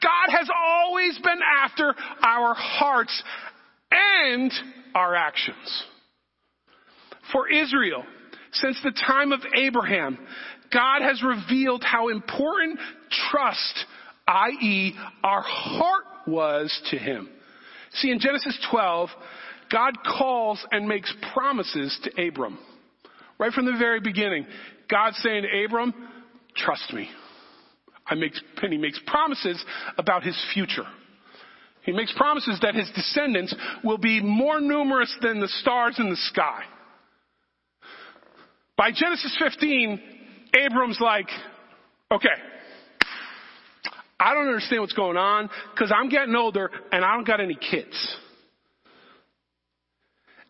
[0.01, 3.23] God has always been after our hearts
[3.91, 4.51] and
[4.95, 5.83] our actions.
[7.33, 8.03] For Israel,
[8.53, 10.17] since the time of Abraham,
[10.71, 12.79] God has revealed how important
[13.29, 13.85] trust,
[14.27, 17.29] i.e., our heart was to Him.
[17.95, 19.09] See, in Genesis 12,
[19.71, 22.57] God calls and makes promises to Abram.
[23.37, 24.45] Right from the very beginning,
[24.89, 25.93] God's saying to Abram,
[26.55, 27.09] trust me.
[28.07, 29.63] I make, and he makes promises
[29.97, 30.85] about his future.
[31.81, 36.15] He makes promises that his descendants will be more numerous than the stars in the
[36.15, 36.63] sky.
[38.77, 40.01] By Genesis 15,
[40.57, 41.27] Abram's like,
[42.11, 42.27] okay,
[44.19, 47.55] I don't understand what's going on because I'm getting older and I don't got any
[47.55, 48.17] kids.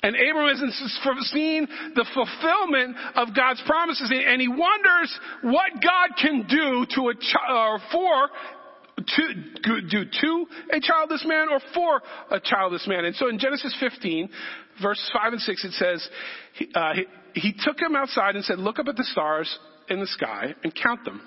[0.06, 6.46] And Abram has seen the fulfillment of God's promises, and he wonders what God can
[6.48, 8.30] do to a or for
[8.98, 13.06] to do to a childless man or for a childless man.
[13.06, 14.30] And so in Genesis 15,
[14.80, 16.10] verses 5 and 6, it says,
[16.76, 16.94] uh,
[17.34, 19.58] he, he took him outside and said, look up at the stars
[19.90, 21.20] in the sky and count them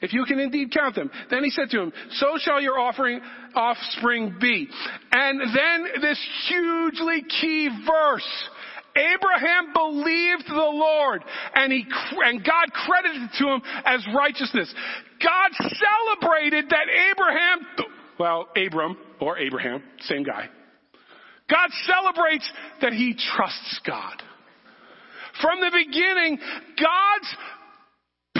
[0.00, 1.10] if you can indeed count them.
[1.30, 3.20] Then he said to him, so shall your offering,
[3.54, 4.68] offspring be.
[5.12, 6.18] And then this
[6.48, 8.48] hugely key verse,
[8.96, 11.22] Abraham believed the Lord
[11.54, 11.84] and he,
[12.24, 14.72] and God credited to him as righteousness.
[15.22, 17.66] God celebrated that Abraham,
[18.18, 20.48] well, Abram, or Abraham, same guy.
[21.48, 22.50] God celebrates
[22.82, 24.22] that he trusts God.
[25.40, 26.38] From the beginning,
[26.76, 27.36] God's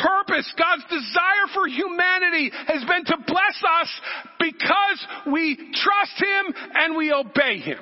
[0.01, 3.91] purpose, God's desire for humanity has been to bless us
[4.39, 7.79] because we trust Him and we obey Him.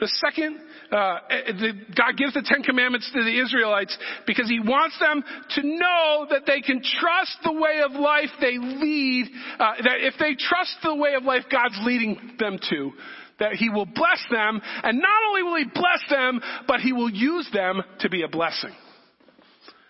[0.00, 0.58] The second,
[0.90, 5.22] uh, the, God gives the Ten Commandments to the Israelites because He wants them
[5.56, 9.26] to know that they can trust the way of life they lead,
[9.58, 12.92] uh, that if they trust the way of life God's leading them to,
[13.40, 17.10] that He will bless them, and not only will He bless them, but He will
[17.10, 18.72] use them to be a blessing.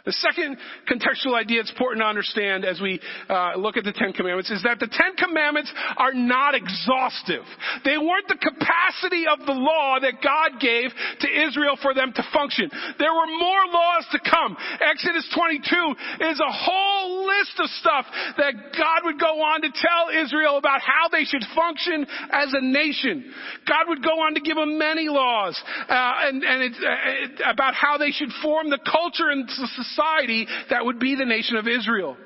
[0.06, 0.56] The second
[0.88, 4.62] contextual idea it's important to understand as we uh, look at the Ten Commandments is
[4.64, 7.44] that the Ten Commandments are not exhaustive.
[7.84, 10.88] They weren't the capacity of the law that God gave
[11.20, 12.70] to Israel for them to function.
[12.96, 14.56] There were more laws to come.
[14.80, 18.06] Exodus 22 is a whole list of stuff
[18.40, 22.64] that God would go on to tell Israel about how they should function as a
[22.64, 23.28] nation.
[23.68, 27.74] God would go on to give them many laws uh, and, and it, uh, about
[27.74, 31.66] how they should form the culture and society society that would be the nation of
[31.66, 32.16] Israel.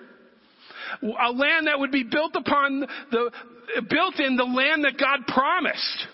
[1.02, 3.30] A land that would be built upon the,
[3.88, 6.06] built in the land that God promised.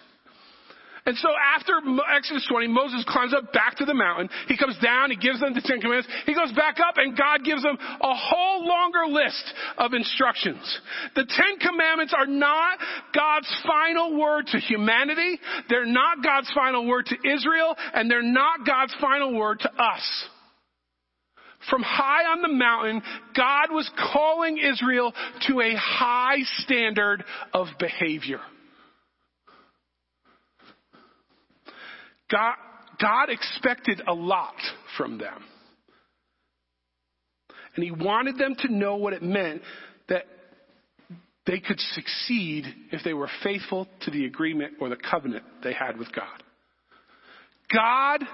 [1.06, 1.72] And so after
[2.14, 4.28] Exodus 20, Moses climbs up back to the mountain.
[4.48, 6.08] He comes down, he gives them the Ten Commandments.
[6.26, 10.62] He goes back up and God gives them a whole longer list of instructions.
[11.16, 12.78] The Ten Commandments are not
[13.14, 15.40] God's final word to humanity.
[15.68, 17.74] They're not God's final word to Israel.
[17.94, 20.28] And they're not God's final word to us.
[21.68, 23.02] From high on the mountain,
[23.36, 25.12] God was calling Israel
[25.48, 28.40] to a high standard of behavior.
[32.30, 32.54] God,
[33.00, 34.54] God expected a lot
[34.96, 35.44] from them.
[37.74, 39.62] And He wanted them to know what it meant
[40.08, 40.24] that
[41.46, 45.98] they could succeed if they were faithful to the agreement or the covenant they had
[45.98, 46.42] with God.
[47.72, 48.24] God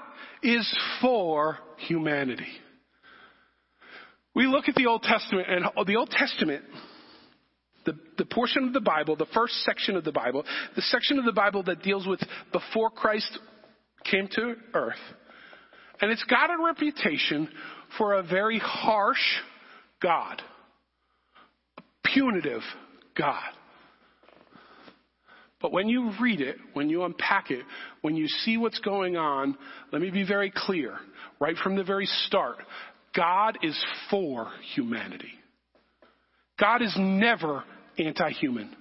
[0.43, 2.47] is for humanity.
[4.37, 6.63] We look at the Old Testament, and the Old Testament,
[7.87, 10.45] the, the portion of the Bible, the first section of the Bible,
[10.77, 12.21] the section of the Bible that deals with
[12.53, 13.39] before Christ
[14.05, 14.95] came to earth,
[16.03, 17.49] and it's got a reputation
[17.97, 19.17] for a very harsh
[20.03, 20.43] God,
[21.79, 22.61] a punitive
[23.17, 23.41] God.
[25.63, 27.65] But when you read it, when you unpack it,
[28.03, 29.57] when you see what's going on,
[29.91, 30.99] let me be very clear.
[31.41, 32.59] Right from the very start,
[33.17, 35.33] God is for humanity.
[36.61, 37.65] God is never
[37.99, 38.75] anti-human.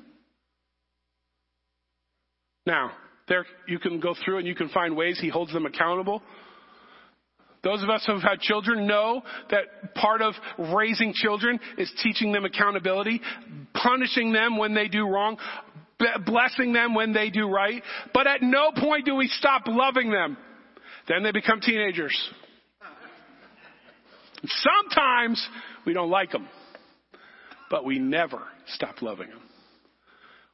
[2.65, 2.91] Now,
[3.27, 6.21] there you can go through and you can find ways he holds them accountable.
[7.63, 10.35] Those of us who have had children know that part of
[10.75, 13.21] raising children is teaching them accountability,
[13.73, 15.37] punishing them when they do wrong,
[16.25, 17.81] blessing them when they do right.
[18.13, 20.37] But at no point do we stop loving them.
[21.07, 22.15] Then they become teenagers.
[24.47, 25.45] Sometimes
[25.85, 26.47] we don't like them,
[27.69, 29.41] but we never stop loving them.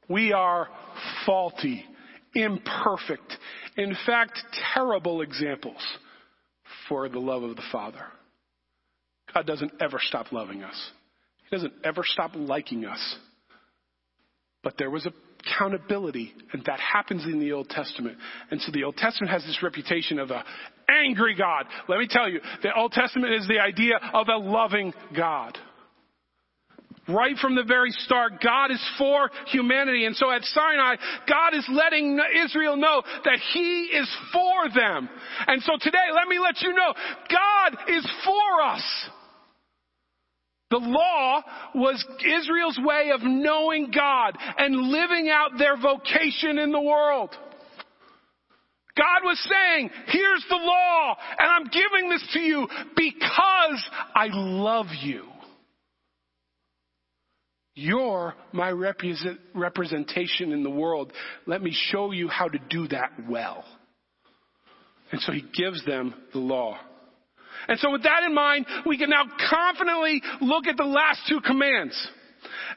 [0.09, 0.67] We are
[1.25, 1.85] faulty,
[2.35, 3.37] imperfect,
[3.77, 4.39] in fact,
[4.73, 5.81] terrible examples
[6.89, 8.05] for the love of the Father.
[9.33, 10.91] God doesn't ever stop loving us.
[11.49, 13.17] He doesn't ever stop liking us.
[14.63, 15.07] But there was
[15.41, 18.17] accountability, and that happens in the Old Testament.
[18.51, 20.43] And so the Old Testament has this reputation of a
[21.03, 21.65] angry God.
[21.87, 25.57] Let me tell you, the Old Testament is the idea of a loving God.
[27.07, 30.05] Right from the very start, God is for humanity.
[30.05, 30.95] And so at Sinai,
[31.27, 35.09] God is letting Israel know that He is for them.
[35.47, 36.93] And so today, let me let you know,
[37.29, 38.83] God is for us.
[40.69, 41.41] The law
[41.75, 47.35] was Israel's way of knowing God and living out their vocation in the world.
[48.97, 54.87] God was saying, here's the law, and I'm giving this to you because I love
[55.01, 55.25] you.
[57.73, 61.13] You're my represent, representation in the world.
[61.45, 63.63] Let me show you how to do that well.
[65.11, 66.77] And so he gives them the law.
[67.67, 71.39] And so with that in mind, we can now confidently look at the last two
[71.41, 71.95] commands.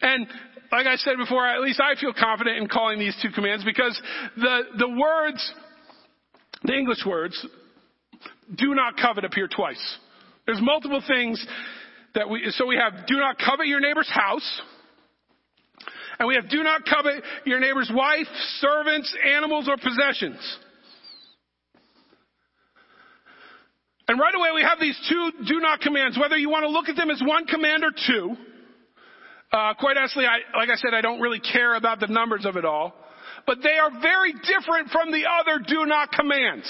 [0.01, 0.27] And
[0.71, 4.01] like I said before, at least I feel confident in calling these two commands because
[4.37, 5.53] the, the words,
[6.65, 7.47] the English words,
[8.55, 9.99] do not covet appear twice.
[10.47, 11.45] There's multiple things
[12.15, 14.61] that we, so we have do not covet your neighbor's house.
[16.19, 18.27] And we have do not covet your neighbor's wife,
[18.59, 20.59] servants, animals, or possessions.
[24.07, 26.89] And right away we have these two do not commands, whether you want to look
[26.89, 28.37] at them as one command or two.
[29.51, 32.57] Uh, quite honestly, I, like I said, I don't really care about the numbers of
[32.57, 32.93] it all.
[33.47, 36.67] But they are very different from the other do not commands.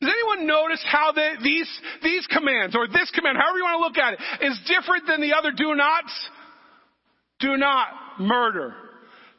[0.00, 3.86] Does anyone notice how the, these, these commands, or this command, however you want to
[3.86, 6.12] look at it, is different than the other do nots?
[7.40, 7.88] Do not
[8.20, 8.74] murder.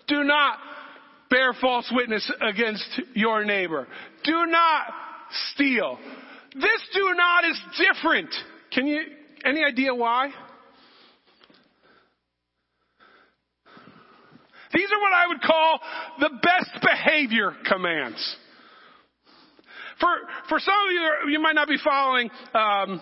[0.07, 0.57] Do not
[1.29, 3.88] bear false witness against your neighbor.
[4.23, 4.88] Do not
[5.53, 5.99] steal.
[6.53, 8.33] This do not is different.
[8.71, 9.01] Can you,
[9.45, 10.31] any idea why?
[14.78, 15.80] These are what I would call
[16.19, 18.21] the best behavior commands.
[19.99, 20.07] For,
[20.49, 23.01] for some of you, you might not be following, um,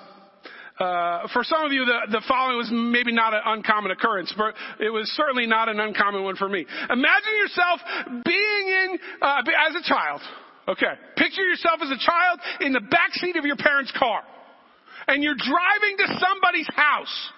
[0.80, 4.55] uh, for some of you, the, the following was maybe not an uncommon occurrence, but
[4.80, 6.65] it was certainly not an uncommon one for me.
[6.89, 7.82] Imagine yourself
[8.23, 10.21] being in, uh, as a child.
[10.69, 10.95] Okay.
[11.17, 14.23] Picture yourself as a child in the back seat of your parents' car.
[15.09, 17.32] And you're driving to somebody's house.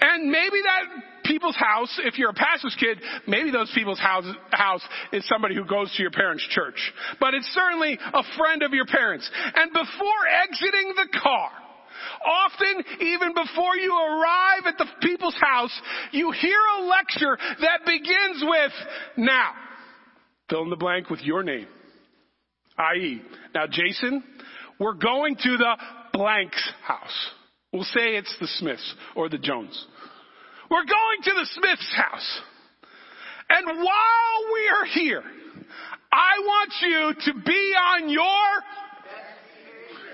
[0.00, 4.82] And maybe that people's house, if you're a pastor's kid, maybe those people's house, house
[5.12, 6.78] is somebody who goes to your parents' church.
[7.20, 9.28] But it's certainly a friend of your parents.
[9.54, 11.50] And before exiting the car,
[12.24, 15.72] Often, even before you arrive at the people's house,
[16.12, 18.72] you hear a lecture that begins with,
[19.16, 19.52] now,
[20.48, 21.66] fill in the blank with your name.
[22.78, 23.22] I.e.,
[23.54, 24.22] now Jason,
[24.78, 25.76] we're going to the
[26.12, 27.30] blank's house.
[27.72, 29.86] We'll say it's the Smiths or the Jones.
[30.70, 32.40] We're going to the Smith's house.
[33.48, 35.22] And while we are here,
[36.12, 38.62] I want you to be on your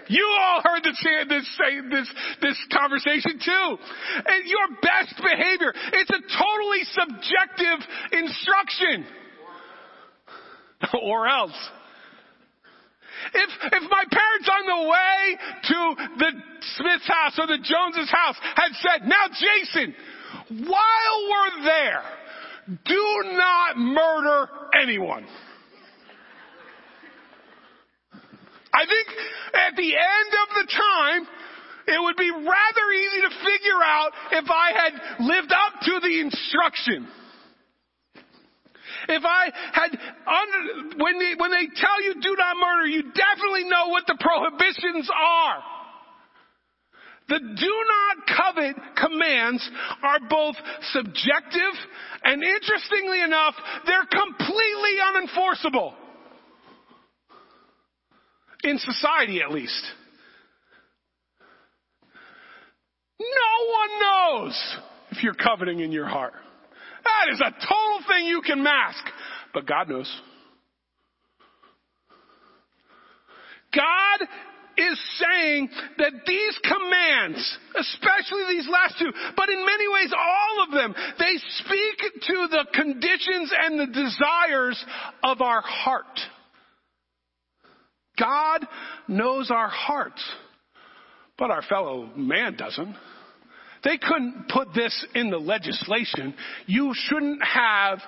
[0.08, 3.78] you all heard this, this, this, this conversation too.
[4.26, 5.72] And your best behavior.
[5.92, 9.06] It's a totally subjective instruction.
[11.02, 11.56] or else.
[13.34, 15.78] If, if my parents on the way to
[16.18, 16.30] the
[16.76, 19.94] Smith's house or the Jones's house had said, now Jason,
[20.66, 22.02] while we're there,
[22.84, 24.48] do not murder
[24.80, 25.26] anyone.
[28.74, 29.08] I think
[29.54, 31.26] at the end of the time,
[31.86, 36.20] it would be rather easy to figure out if I had lived up to the
[36.20, 37.08] instruction.
[39.08, 43.64] If I had, under, when, they, when they tell you do not murder, you definitely
[43.64, 45.62] know what the prohibitions are.
[47.28, 49.70] The do not covet commands
[50.02, 50.56] are both
[50.92, 51.74] subjective
[52.24, 53.54] and interestingly enough,
[53.86, 55.94] they're completely unenforceable.
[58.64, 59.84] In society at least.
[63.18, 63.26] No
[63.70, 64.76] one knows
[65.10, 66.34] if you're coveting in your heart.
[67.04, 69.04] That is a total thing you can mask,
[69.52, 70.20] but God knows.
[73.74, 74.28] God
[74.76, 80.72] is saying that these commands, especially these last two, but in many ways all of
[80.72, 84.84] them, they speak to the conditions and the desires
[85.22, 86.18] of our heart.
[88.18, 88.66] God
[89.08, 90.22] knows our hearts,
[91.38, 92.94] but our fellow man doesn't.
[93.84, 96.34] They couldn't put this in the legislation.
[96.66, 98.00] You shouldn't have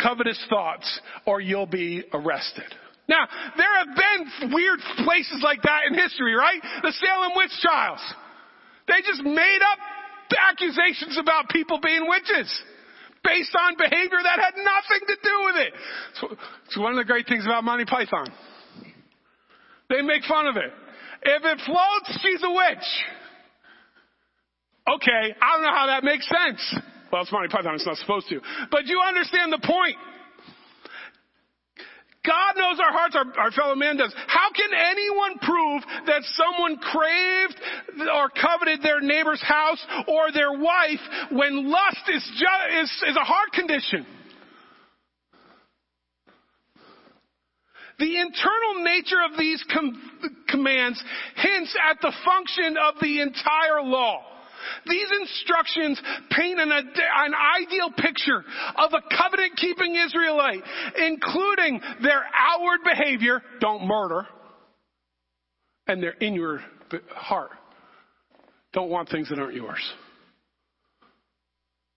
[0.00, 2.64] covetous thoughts or you'll be arrested.
[3.08, 6.60] Now, there have been weird places like that in history, right?
[6.82, 8.00] The Salem witch trials.
[8.88, 9.78] They just made up
[10.50, 12.50] accusations about people being witches
[13.22, 15.72] based on behavior that had nothing to do with it.
[16.20, 18.26] So, it's one of the great things about Monty Python.
[19.88, 20.70] They make fun of it.
[21.22, 22.86] If it floats, she's a witch.
[24.88, 26.62] Okay, I don't know how that makes sense.
[27.10, 28.40] Well, it's Monty Python, it's not supposed to.
[28.70, 29.96] But you understand the point.
[32.26, 34.12] God knows our hearts, our, our, fellow man does.
[34.26, 37.60] How can anyone prove that someone craved
[38.12, 43.24] or coveted their neighbor's house or their wife when lust is, ju- is, is a
[43.24, 44.06] heart condition?
[47.98, 50.02] The internal nature of these com-
[50.48, 51.02] commands
[51.36, 54.35] hints at the function of the entire law.
[54.86, 56.00] These instructions
[56.30, 58.44] paint an, an ideal picture
[58.76, 60.62] of a covenant keeping Israelite,
[60.98, 64.26] including their outward behavior, don't murder,
[65.86, 66.60] and their inward
[67.10, 67.50] heart,
[68.72, 69.82] don't want things that aren't yours.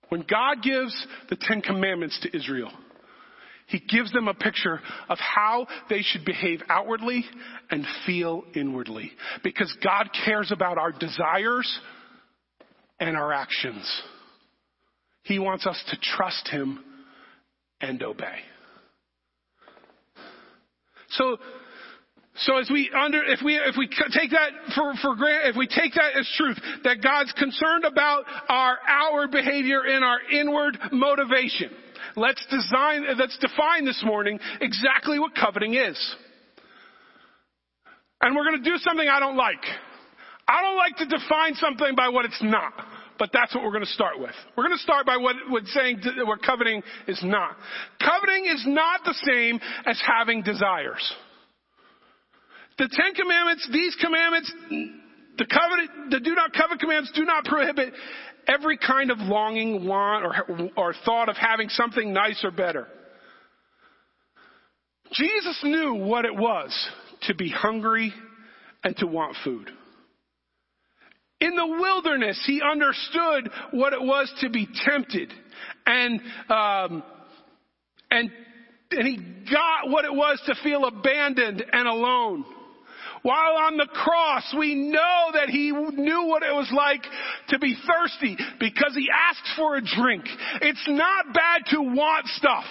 [0.09, 0.95] When God gives
[1.29, 2.71] the Ten Commandments to Israel,
[3.67, 7.25] He gives them a picture of how they should behave outwardly
[7.69, 9.11] and feel inwardly.
[9.43, 11.79] Because God cares about our desires
[12.99, 14.01] and our actions.
[15.23, 16.83] He wants us to trust Him
[17.81, 18.39] and obey.
[21.09, 21.37] So,
[22.35, 25.67] so as we under, if we, if we take that for, for granted, if we
[25.67, 31.71] take that as truth, that God's concerned about our outward behavior and our inward motivation,
[32.15, 36.15] let's design, let's define this morning exactly what coveting is.
[38.21, 39.63] And we're going to do something I don't like.
[40.49, 42.73] I don't like to define something by what it's not,
[43.19, 44.33] but that's what we're going to start with.
[44.57, 47.55] We're going to start by what, what saying what coveting is not.
[47.99, 51.13] Coveting is not the same as having desires.
[52.79, 54.51] The Ten Commandments, these commandments,
[55.37, 57.93] the covet, the do not covet commands do not prohibit
[58.47, 62.87] every kind of longing, want, or, or thought of having something nice or better.
[65.11, 66.89] Jesus knew what it was
[67.23, 68.11] to be hungry
[68.83, 69.69] and to want food.
[71.41, 75.31] In the wilderness, he understood what it was to be tempted,
[75.85, 76.19] and
[76.49, 77.03] um,
[78.11, 78.29] and
[78.91, 79.17] and he
[79.49, 82.43] got what it was to feel abandoned and alone.
[83.21, 87.03] While on the cross, we know that he knew what it was like
[87.49, 90.23] to be thirsty because he asked for a drink.
[90.61, 92.65] It's not bad to want stuff.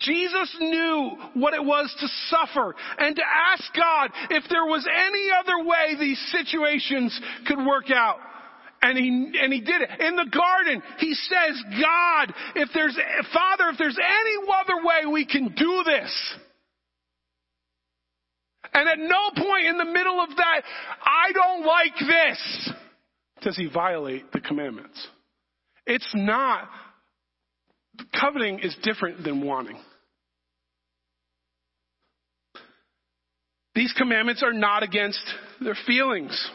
[0.00, 5.28] Jesus knew what it was to suffer and to ask God if there was any
[5.38, 8.18] other way these situations could work out.
[8.80, 10.00] And he, and he did it.
[10.00, 12.96] In the garden, he says, God, if there's,
[13.32, 16.34] Father, if there's any other way we can do this.
[18.72, 20.62] And at no point in the middle of that,
[21.02, 22.70] I don't like this,
[23.42, 25.04] does he violate the commandments.
[25.86, 26.68] It's not,
[28.20, 29.78] coveting is different than wanting.
[33.78, 35.22] These commandments are not against
[35.60, 36.50] their feelings.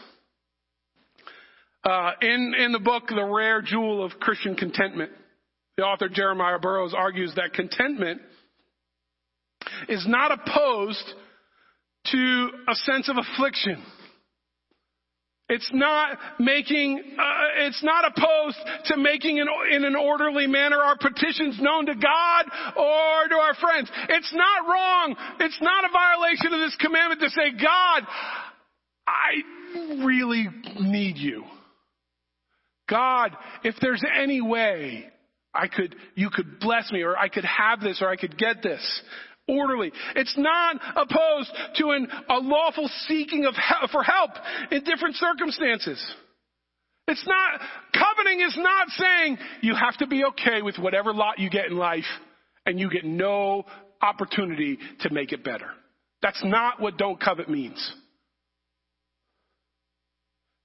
[1.82, 5.10] Uh, in, in the book, The Rare Jewel of Christian Contentment,
[5.78, 8.20] the author Jeremiah Burroughs argues that contentment
[9.88, 11.14] is not opposed
[12.12, 13.82] to a sense of affliction.
[15.48, 21.60] It's not making, uh, it's not opposed to making in an orderly manner our petitions
[21.60, 22.44] known to God
[22.76, 23.90] or to our friends.
[24.08, 25.14] It's not wrong.
[25.40, 28.06] It's not a violation of this commandment to say, God,
[29.06, 30.48] I really
[30.80, 31.44] need you.
[32.88, 35.10] God, if there's any way
[35.52, 38.62] I could, you could bless me or I could have this or I could get
[38.62, 39.02] this,
[39.48, 39.92] orderly.
[40.16, 43.54] It's not opposed to an, a lawful seeking of
[43.90, 44.30] for help
[44.70, 46.02] in different circumstances.
[47.06, 47.60] It's not,
[47.92, 51.76] coveting is not saying you have to be okay with whatever lot you get in
[51.76, 52.04] life
[52.64, 53.64] and you get no
[54.00, 55.70] opportunity to make it better.
[56.22, 57.94] That's not what don't covet means.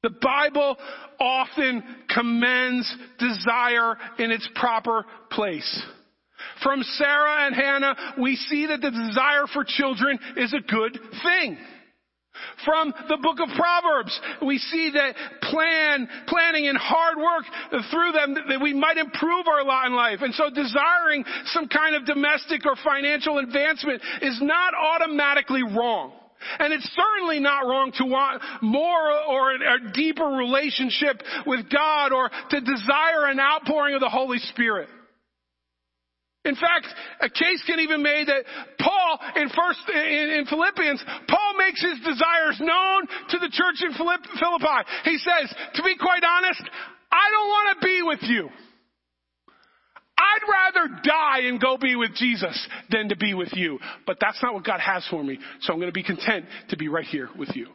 [0.01, 0.77] The Bible
[1.19, 5.83] often commends desire in its proper place.
[6.63, 11.57] From Sarah and Hannah, we see that the desire for children is a good thing.
[12.65, 17.45] From the book of Proverbs, we see that plan, planning and hard work
[17.91, 20.19] through them that we might improve our lot in life.
[20.21, 26.13] And so desiring some kind of domestic or financial advancement is not automatically wrong.
[26.59, 32.29] And it's certainly not wrong to want more or a deeper relationship with God or
[32.29, 34.87] to desire an outpouring of the Holy Spirit.
[36.45, 36.87] In fact,
[37.19, 38.43] a case can even be made that
[38.79, 43.93] Paul in first in, in, Philippians, Paul makes his desires known to the church in
[43.93, 44.79] Philippi.
[45.03, 46.63] He says, to be quite honest,
[47.11, 48.49] I don't want to be with you.
[50.17, 53.79] I'd rather die and go be with Jesus than to be with you.
[54.05, 55.39] But that's not what God has for me.
[55.61, 57.67] So I'm going to be content to be right here with you.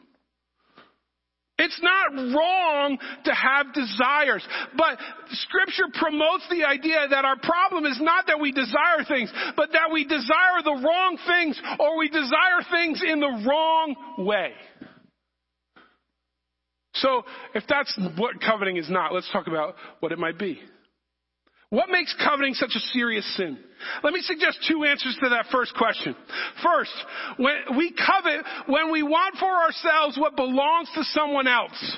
[1.56, 4.44] It's not wrong to have desires,
[4.76, 4.98] but
[5.30, 9.92] scripture promotes the idea that our problem is not that we desire things, but that
[9.92, 14.50] we desire the wrong things or we desire things in the wrong way.
[16.94, 17.22] So,
[17.54, 20.60] if that's what coveting is not, let's talk about what it might be.
[21.74, 23.58] What makes coveting such a serious sin?
[24.04, 26.14] Let me suggest two answers to that first question.
[26.62, 26.92] First,
[27.36, 31.96] when we covet when we want for ourselves what belongs to someone else.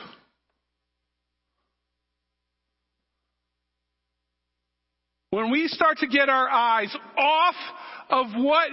[5.29, 7.55] When we start to get our eyes off
[8.09, 8.71] of what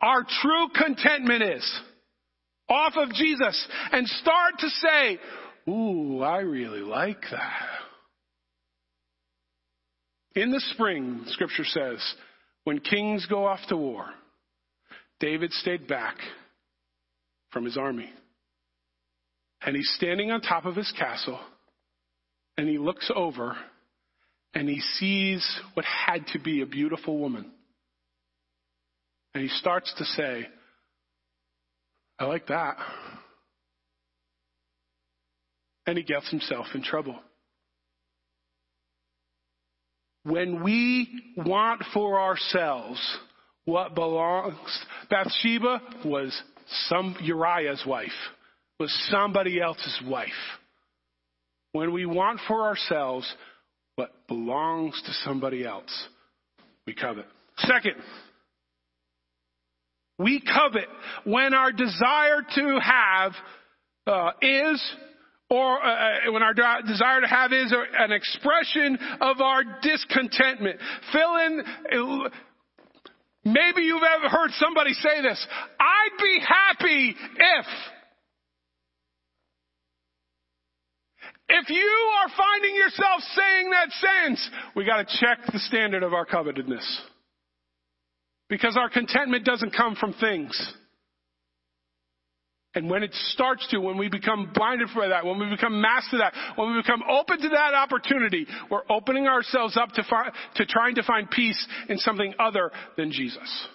[0.00, 1.80] our true contentment is,
[2.68, 5.20] off of Jesus, and start to say,
[5.68, 7.81] Ooh, I really like that.
[10.34, 12.14] In the spring, scripture says,
[12.64, 14.06] when kings go off to war,
[15.20, 16.16] David stayed back
[17.50, 18.10] from his army.
[19.64, 21.38] And he's standing on top of his castle
[22.56, 23.56] and he looks over
[24.54, 27.50] and he sees what had to be a beautiful woman.
[29.34, 30.46] And he starts to say,
[32.18, 32.76] I like that.
[35.86, 37.18] And he gets himself in trouble.
[40.24, 43.00] When we want for ourselves
[43.64, 46.40] what belongs, Bathsheba was
[46.88, 48.10] some Uriah's wife,
[48.78, 50.28] was somebody else's wife.
[51.72, 53.32] When we want for ourselves
[53.96, 56.08] what belongs to somebody else,
[56.86, 57.26] we covet.
[57.58, 57.94] Second,
[60.18, 60.88] we covet
[61.24, 63.32] when our desire to have
[64.06, 64.94] uh, is
[65.52, 65.88] or uh,
[66.28, 70.80] uh when our desire to have is an expression of our discontentment.
[71.12, 71.62] Fill in,
[73.44, 75.46] maybe you've ever heard somebody say this,
[75.78, 77.66] I'd be happy if.
[81.54, 86.24] If you are finding yourself saying that sentence, we gotta check the standard of our
[86.24, 86.86] covetedness.
[88.48, 90.74] Because our contentment doesn't come from things.
[92.74, 96.10] And when it starts to, when we become blinded for that, when we become masked
[96.12, 100.32] to that, when we become open to that opportunity, we're opening ourselves up to, fi-
[100.56, 103.66] to trying to find peace in something other than Jesus.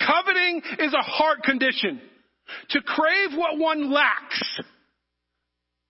[0.00, 2.00] Coveting is a heart condition.
[2.70, 4.60] To crave what one lacks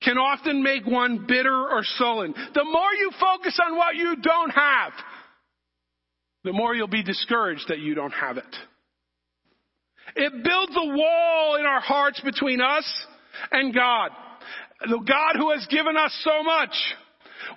[0.03, 2.33] can often make one bitter or sullen.
[2.55, 4.93] The more you focus on what you don't have,
[6.45, 8.57] the more you'll be discouraged that you don't have it.
[10.19, 12.85] It builds a wall in our hearts between us
[13.53, 14.11] and God.
[14.81, 16.75] The God who has given us so much.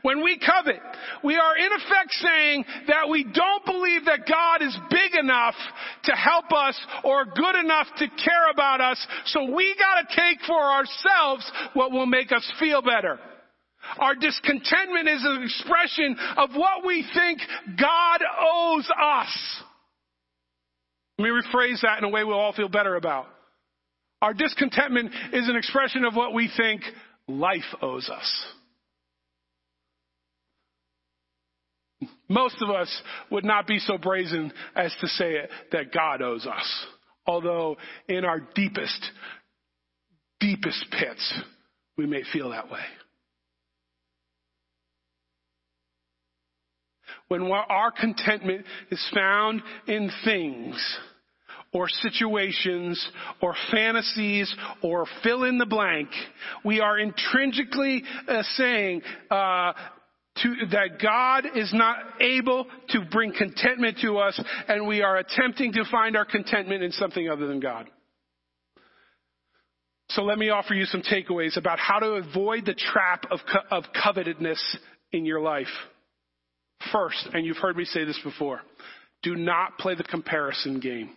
[0.03, 0.80] When we covet,
[1.24, 5.55] we are in effect saying that we don't believe that God is big enough
[6.03, 10.59] to help us or good enough to care about us, so we gotta take for
[10.59, 13.20] ourselves what will make us feel better.
[13.97, 17.41] Our discontentment is an expression of what we think
[17.80, 19.64] God owes us.
[21.18, 23.28] Let me rephrase that in a way we'll all feel better about.
[24.22, 26.82] Our discontentment is an expression of what we think
[27.28, 28.46] life owes us.
[32.28, 36.48] Most of us would not be so brazen as to say it that God owes
[36.48, 36.86] us.
[37.26, 37.78] Although
[38.08, 39.12] in our deepest,
[40.40, 41.34] deepest pits,
[41.98, 42.80] we may feel that way.
[47.32, 50.98] When our contentment is found in things
[51.72, 53.02] or situations
[53.41, 54.53] or fantasies
[54.84, 56.10] or fill in the blank,
[56.66, 59.72] we are intrinsically uh, saying uh,
[60.44, 64.38] to, that God is not able to bring contentment to us,
[64.68, 67.90] and we are attempting to find our contentment in something other than God.
[70.10, 73.78] So let me offer you some takeaways about how to avoid the trap of, co-
[73.78, 74.62] of covetedness
[75.14, 75.68] in your life.
[76.91, 78.62] First, and you've heard me say this before,
[79.24, 81.12] do not play the comparison game.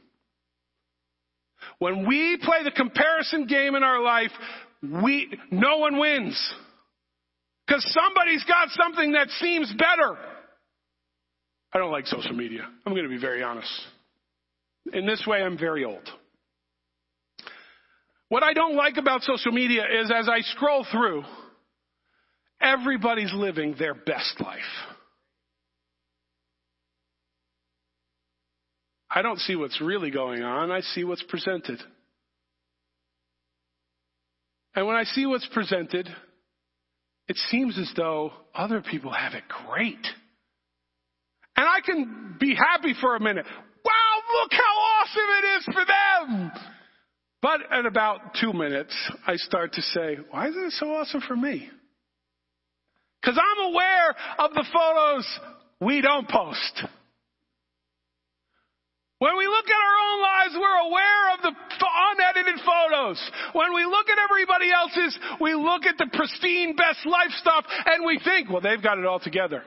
[1.78, 4.30] When we play the comparison game in our life,
[4.82, 6.54] we, no one wins.
[7.66, 10.18] Because somebody's got something that seems better.
[11.72, 12.68] I don't like social media.
[12.86, 13.70] I'm going to be very honest.
[14.92, 16.08] In this way, I'm very old.
[18.28, 21.24] What I don't like about social media is as I scroll through,
[22.60, 24.60] everybody's living their best life.
[29.14, 30.72] I don't see what's really going on.
[30.72, 31.80] I see what's presented.
[34.74, 36.08] And when I see what's presented,
[37.28, 40.04] it seems as though other people have it great.
[41.56, 43.46] And I can be happy for a minute.
[43.84, 46.52] Wow, look how awesome it is for them.
[47.40, 48.94] But at about two minutes,
[49.26, 51.68] I start to say, why isn't it so awesome for me?
[53.20, 55.40] Because I'm aware of the photos
[55.80, 56.84] we don't post.
[59.18, 61.52] When we look at our own lives, we're aware of the
[62.14, 63.30] unedited photos.
[63.52, 68.04] When we look at everybody else's, we look at the pristine best life stuff and
[68.04, 69.62] we think, well, they've got it all together.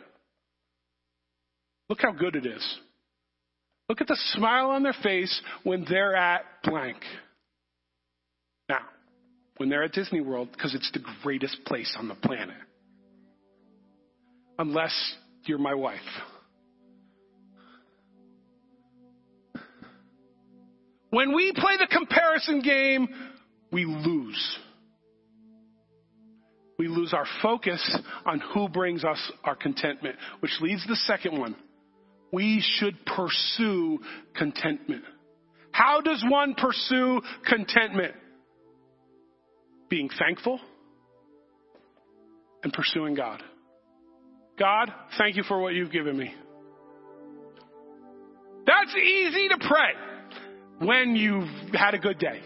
[1.90, 2.80] Look how good it is.
[3.90, 6.98] Look at the smile on their face when they're at blank.
[8.68, 8.82] Now,
[9.58, 12.58] when they're at Disney World, because it's the greatest place on the planet.
[14.60, 15.16] Unless
[15.46, 16.00] you're my wife.
[21.10, 23.08] When we play the comparison game,
[23.72, 24.58] we lose.
[26.78, 31.40] We lose our focus on who brings us our contentment, which leads to the second
[31.40, 31.56] one.
[32.32, 34.00] We should pursue
[34.36, 35.04] contentment.
[35.72, 38.14] How does one pursue contentment?
[39.90, 40.60] Being thankful
[42.64, 43.42] and pursuing God.
[44.60, 46.34] God, thank you for what you've given me.
[48.66, 50.07] That's easy to pray
[50.80, 52.42] when you've had a good day.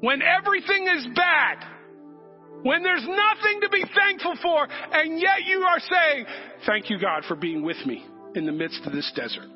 [0.00, 1.64] When everything is bad.
[2.62, 6.26] When there's nothing to be thankful for, and yet you are saying,
[6.66, 8.04] Thank you, God, for being with me
[8.34, 9.48] in the midst of this desert.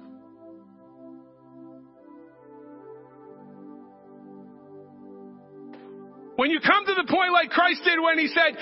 [6.36, 8.56] When you come to the point like Christ did when he said,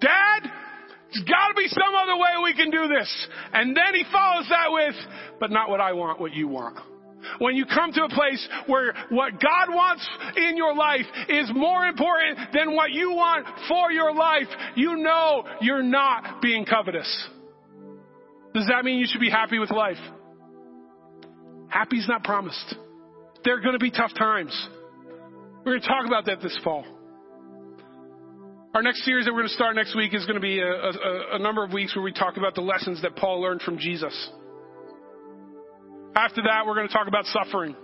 [0.00, 0.50] Dad,
[1.12, 3.28] there's got to be some other way we can do this.
[3.52, 4.94] And then he follows that with,
[5.40, 6.78] but not what I want, what you want.
[7.38, 11.86] When you come to a place where what God wants in your life is more
[11.86, 17.28] important than what you want for your life, you know you're not being covetous.
[18.54, 19.98] Does that mean you should be happy with life?
[21.68, 22.74] Happy's not promised.
[23.44, 24.68] There are going to be tough times.
[25.64, 26.84] We're going to talk about that this fall.
[28.72, 30.70] Our next series that we're going to start next week is going to be a,
[30.70, 30.92] a,
[31.32, 34.14] a number of weeks where we talk about the lessons that Paul learned from Jesus.
[36.14, 37.74] After that, we're going to talk about suffering.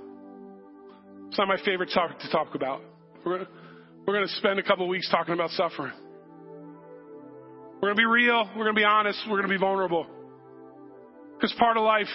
[1.26, 2.82] It's not my favorite topic to talk about.
[3.24, 3.52] We're going to,
[4.06, 5.92] we're going to spend a couple of weeks talking about suffering.
[7.82, 8.48] We're going to be real.
[8.56, 9.18] We're going to be honest.
[9.28, 10.06] We're going to be vulnerable.
[11.34, 12.06] Because part of life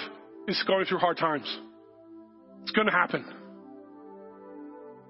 [0.48, 1.60] is going through hard times.
[2.61, 3.26] It's going to happen.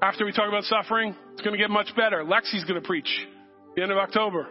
[0.01, 2.23] After we talk about suffering, it's going to get much better.
[2.23, 3.27] Lexi's going to preach
[3.75, 4.47] the end of October.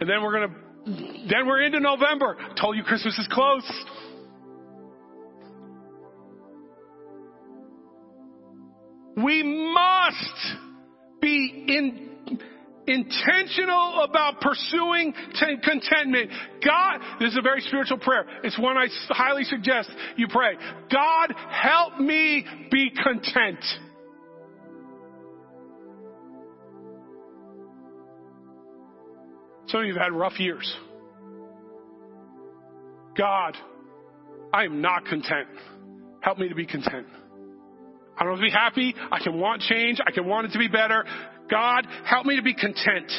[0.00, 0.54] And then we're to
[0.86, 2.36] then we're into November.
[2.38, 3.70] I told you Christmas is close.
[9.16, 9.42] We
[9.72, 10.56] must
[11.22, 12.38] be in,
[12.86, 15.14] intentional about pursuing
[15.62, 16.30] contentment.
[16.64, 18.26] God, this is a very spiritual prayer.
[18.42, 20.54] It's one I highly suggest you pray.
[20.92, 23.64] God, help me be content.
[29.74, 30.72] Some of you have had rough years.
[33.18, 33.56] God,
[34.52, 35.48] I am not content.
[36.20, 37.08] Help me to be content.
[38.16, 38.94] I don't want to be happy.
[39.10, 39.98] I can want change.
[40.06, 41.04] I can want it to be better.
[41.50, 43.10] God, help me to be content.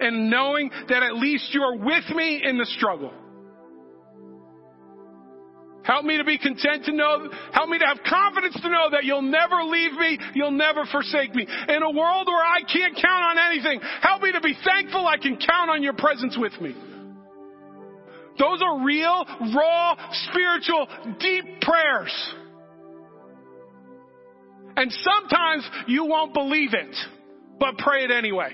[0.00, 3.12] And knowing that at least you are with me in the struggle.
[5.82, 9.04] Help me to be content to know, help me to have confidence to know that
[9.04, 11.46] you'll never leave me, you'll never forsake me.
[11.68, 15.16] In a world where I can't count on anything, help me to be thankful I
[15.16, 16.74] can count on your presence with me.
[18.38, 19.24] Those are real,
[19.54, 19.96] raw,
[20.30, 20.86] spiritual,
[21.18, 22.34] deep prayers.
[24.76, 26.96] And sometimes you won't believe it,
[27.58, 28.50] but pray it anyway.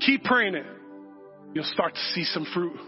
[0.00, 0.75] Keep praying it.
[1.56, 2.78] You'll start to see some fruit.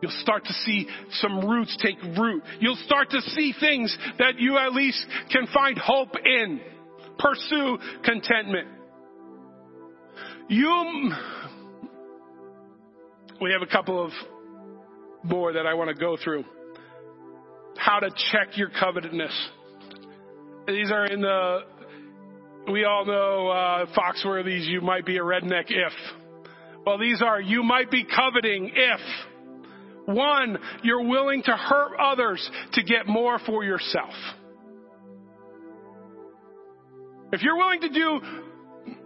[0.00, 0.88] You'll start to see
[1.20, 2.42] some roots take root.
[2.58, 6.58] You'll start to see things that you at least can find hope in.
[7.18, 8.68] Pursue contentment.
[10.48, 11.12] You,
[13.42, 14.10] we have a couple of
[15.22, 16.46] more that I want to go through.
[17.76, 19.48] How to check your covetousness.
[20.66, 21.58] These are in the,
[22.72, 25.92] we all know uh, Foxworthy's you might be a redneck if.
[26.86, 29.00] Well, these are you might be coveting if.
[30.06, 34.14] One, you're willing to hurt others to get more for yourself.
[37.30, 38.20] If you're willing to do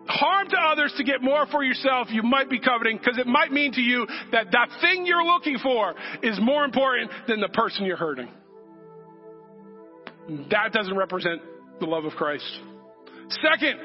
[0.07, 3.51] harm to others to get more for yourself, you might be coveting because it might
[3.53, 7.85] mean to you that that thing you're looking for is more important than the person
[7.85, 8.29] you're hurting.
[10.51, 11.43] That doesn't represent
[11.81, 12.45] the love of Christ.
[13.43, 13.81] Second,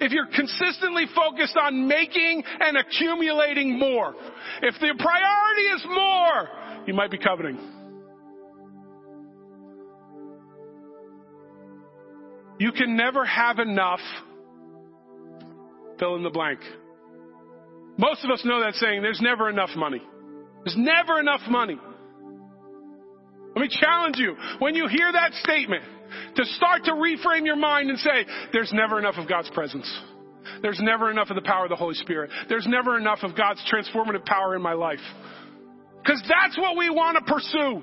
[0.00, 4.14] if you're consistently focused on making and accumulating more,
[4.62, 6.48] if the priority is more,
[6.86, 7.58] you might be coveting.
[12.58, 14.00] You can never have enough.
[15.98, 16.60] Fill in the blank.
[17.96, 20.02] Most of us know that saying, there's never enough money.
[20.64, 21.78] There's never enough money.
[23.54, 24.36] Let me challenge you.
[24.58, 25.84] When you hear that statement,
[26.36, 29.90] to start to reframe your mind and say, there's never enough of God's presence.
[30.62, 32.30] There's never enough of the power of the Holy Spirit.
[32.48, 35.00] There's never enough of God's transformative power in my life.
[36.02, 37.82] Because that's what we want to pursue.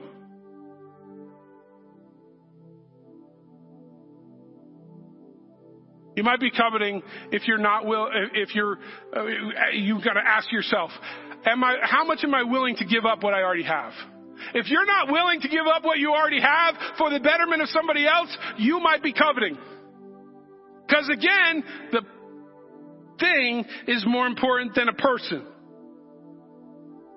[6.15, 8.77] You might be coveting if you're not will, if you're,
[9.15, 9.25] uh,
[9.73, 10.91] you've got to ask yourself,
[11.45, 13.93] am I, how much am I willing to give up what I already have?
[14.53, 17.69] If you're not willing to give up what you already have for the betterment of
[17.69, 19.57] somebody else, you might be coveting.
[20.87, 22.01] Because again, the
[23.19, 25.45] thing is more important than a person.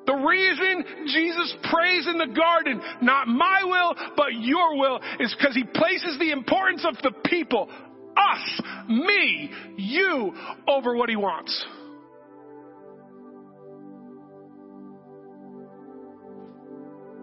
[0.06, 5.54] The reason Jesus prays in the garden, not my will, but your will, is because
[5.54, 7.70] he places the importance of the people,
[8.16, 10.34] us, me, you,
[10.68, 11.64] over what he wants.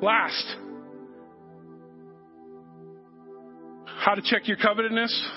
[0.01, 0.55] Last,
[3.85, 5.29] how to check your covetousness.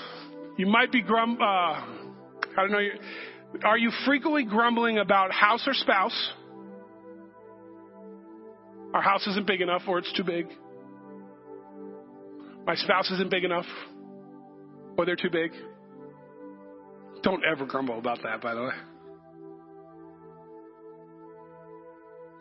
[0.57, 1.37] You might be grum.
[1.39, 1.85] Uh, I
[2.57, 2.79] don't know.
[3.63, 6.31] Are you frequently grumbling about house or spouse?
[8.95, 10.47] Our house isn't big enough, or it's too big.
[12.65, 13.67] My spouse isn't big enough,
[14.97, 15.51] or they're too big.
[17.21, 18.73] Don't ever grumble about that, by the way.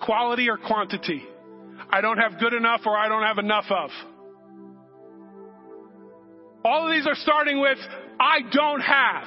[0.00, 1.22] Quality or quantity?
[1.90, 3.90] I don't have good enough or I don't have enough of.
[6.64, 7.78] All of these are starting with,
[8.18, 9.24] I don't have.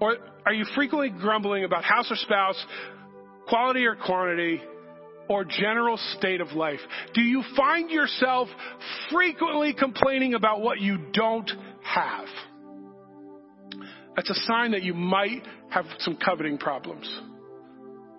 [0.00, 2.62] Or are you frequently grumbling about house or spouse,
[3.48, 4.60] quality or quantity,
[5.28, 6.80] or general state of life?
[7.14, 8.48] Do you find yourself
[9.10, 11.50] frequently complaining about what you don't
[11.82, 12.26] have?
[14.14, 17.06] That's a sign that you might have some coveting problems.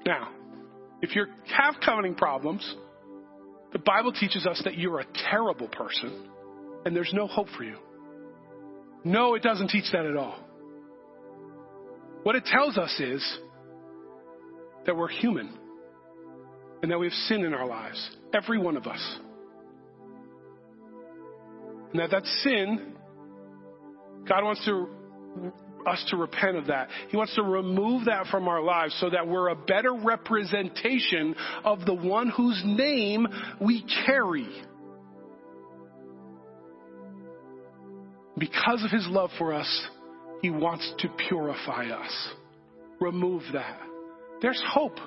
[0.05, 0.29] Now,
[1.01, 1.25] if you
[1.55, 2.75] have coveting problems,
[3.73, 6.29] the Bible teaches us that you're a terrible person
[6.85, 7.77] and there's no hope for you.
[9.03, 10.39] No, it doesn't teach that at all.
[12.23, 13.39] What it tells us is
[14.85, 15.49] that we're human
[16.81, 19.19] and that we have sin in our lives, every one of us.
[21.91, 22.93] And that that sin,
[24.27, 24.87] God wants to
[25.85, 26.89] us to repent of that.
[27.09, 31.85] He wants to remove that from our lives so that we're a better representation of
[31.85, 33.27] the one whose name
[33.59, 34.47] we carry.
[38.37, 39.87] Because of his love for us,
[40.41, 42.29] he wants to purify us.
[42.99, 43.79] Remove that.
[44.41, 44.99] There's hope.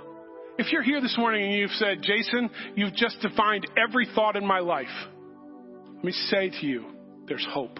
[0.59, 4.45] If you're here this morning and you've said, Jason, you've just defined every thought in
[4.45, 4.89] my life,
[5.95, 6.85] let me say to you,
[7.29, 7.79] there's hope.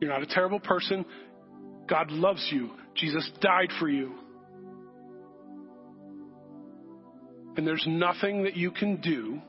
[0.00, 1.04] You're not a terrible person.
[1.88, 2.70] God loves you.
[2.94, 4.14] Jesus died for you.
[7.56, 9.40] And there's nothing that you can do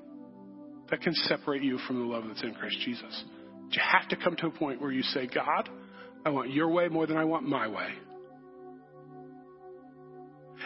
[0.89, 3.23] that can separate you from the love that's in Christ Jesus.
[3.65, 5.69] But you have to come to a point where you say, God,
[6.25, 7.89] I want your way more than I want my way.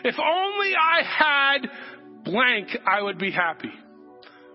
[0.06, 1.70] If only I had
[2.24, 3.72] blank, I would be happy.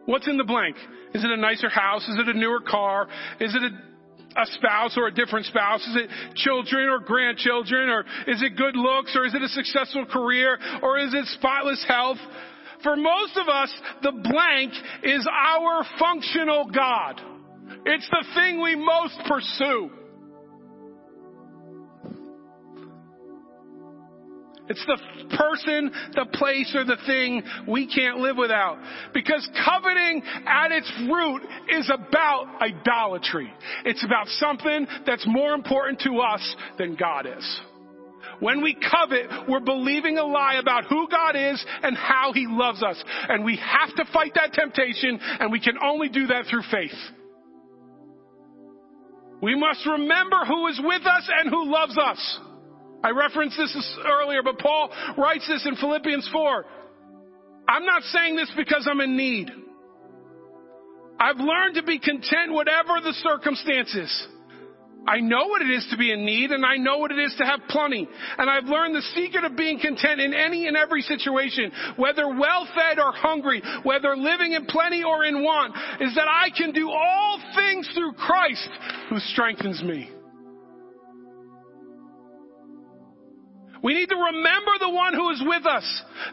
[0.06, 0.76] What's in the blank?
[1.14, 2.02] Is it a nicer house?
[2.08, 3.08] Is it a newer car?
[3.40, 3.70] Is it a,
[4.36, 5.80] a spouse or a different spouse?
[5.86, 7.88] Is it children or grandchildren?
[7.88, 9.16] Or is it good looks?
[9.16, 10.58] Or is it a successful career?
[10.82, 12.18] Or is it spotless health?
[12.82, 14.72] For most of us, the blank
[15.02, 17.20] is our functional God.
[17.84, 19.90] It's the thing we most pursue.
[24.68, 24.98] It's the
[25.36, 28.78] person, the place, or the thing we can't live without.
[29.14, 33.52] Because coveting at its root is about idolatry.
[33.84, 37.60] It's about something that's more important to us than God is.
[38.40, 42.82] When we covet, we're believing a lie about who God is and how He loves
[42.82, 43.02] us.
[43.28, 46.94] And we have to fight that temptation, and we can only do that through faith.
[49.40, 52.40] We must remember who is with us and who loves us.
[53.02, 56.64] I referenced this earlier, but Paul writes this in Philippians 4.
[57.68, 59.50] I'm not saying this because I'm in need.
[61.20, 64.26] I've learned to be content whatever the circumstances.
[65.06, 67.34] I know what it is to be in need and I know what it is
[67.38, 68.06] to have plenty.
[68.36, 72.68] And I've learned the secret of being content in any and every situation, whether well
[72.74, 76.90] fed or hungry, whether living in plenty or in want, is that I can do
[76.90, 78.68] all things through Christ
[79.08, 80.10] who strengthens me.
[83.82, 85.86] We need to remember the one who is with us,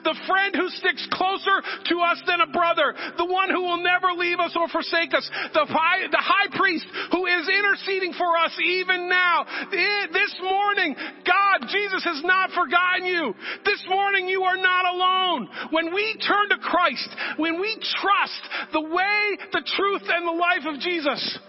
[0.03, 4.13] the friend who sticks closer to us than a brother, the one who will never
[4.17, 8.53] leave us or forsake us, the high, the high priest who is interceding for us
[8.63, 9.45] even now.
[9.45, 10.95] Eh, this morning,
[11.26, 13.34] God, Jesus has not forgotten you.
[13.63, 15.49] This morning, you are not alone.
[15.72, 18.41] When we turn to Christ, when we trust
[18.73, 21.39] the way, the truth, and the life of Jesus,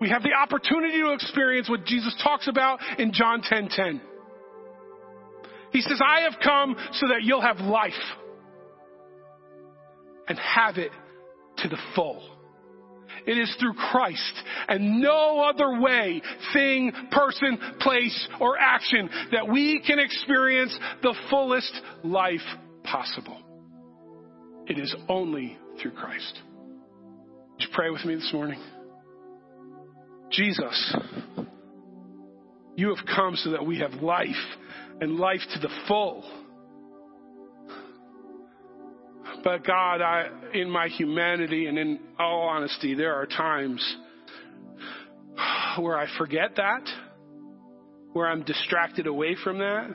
[0.00, 3.68] we have the opportunity to experience what Jesus talks about in John 10:10.
[3.70, 4.09] 10, 10.
[5.72, 7.92] He says, I have come so that you'll have life
[10.28, 10.90] and have it
[11.58, 12.22] to the full.
[13.26, 14.34] It is through Christ
[14.68, 16.22] and no other way,
[16.52, 21.72] thing, person, place, or action that we can experience the fullest
[22.02, 22.40] life
[22.84, 23.38] possible.
[24.66, 26.40] It is only through Christ.
[27.52, 28.60] Would you pray with me this morning?
[30.30, 30.96] Jesus,
[32.76, 34.28] you have come so that we have life
[35.00, 36.24] and life to the full.
[39.42, 43.96] But God, I, in my humanity and in all honesty, there are times
[45.78, 46.82] where I forget that,
[48.12, 49.90] where I'm distracted away from that,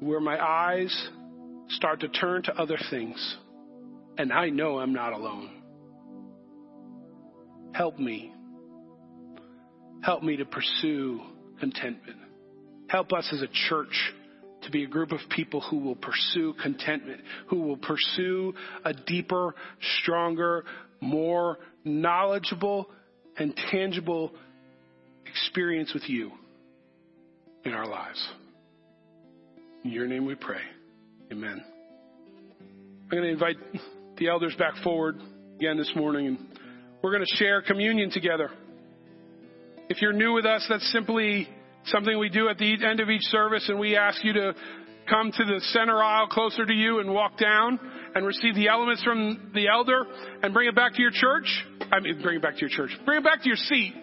[0.00, 1.08] where my eyes
[1.68, 3.36] start to turn to other things.
[4.18, 5.62] And I know I'm not alone.
[7.72, 8.34] Help me.
[10.02, 11.22] Help me to pursue
[11.60, 12.18] contentment.
[12.92, 14.12] Help us as a church
[14.64, 18.52] to be a group of people who will pursue contentment, who will pursue
[18.84, 19.54] a deeper,
[20.00, 20.66] stronger,
[21.00, 22.90] more knowledgeable,
[23.38, 24.30] and tangible
[25.24, 26.32] experience with you
[27.64, 28.28] in our lives.
[29.84, 30.60] In your name we pray.
[31.32, 31.64] Amen.
[32.60, 33.56] I'm going to invite
[34.18, 35.18] the elders back forward
[35.56, 36.38] again this morning, and
[37.02, 38.50] we're going to share communion together.
[39.88, 41.48] If you're new with us, that's simply
[41.86, 44.54] something we do at the end of each service, and we ask you to
[45.08, 47.78] come to the center aisle closer to you and walk down
[48.14, 50.04] and receive the elements from the elder
[50.42, 51.46] and bring it back to your church.
[51.92, 52.90] I mean, bring it back to your church.
[53.04, 53.94] Bring it back to your seat,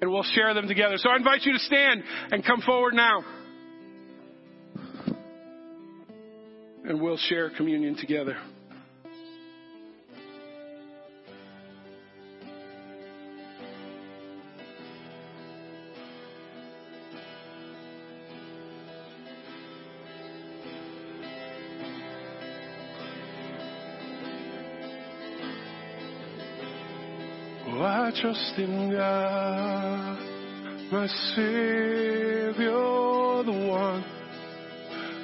[0.00, 0.96] and we'll share them together.
[0.96, 3.22] So I invite you to stand and come forward now.
[6.86, 8.36] And we'll share communion together.
[28.20, 30.18] Trust in God,
[30.92, 32.70] my Savior,
[33.42, 34.04] the one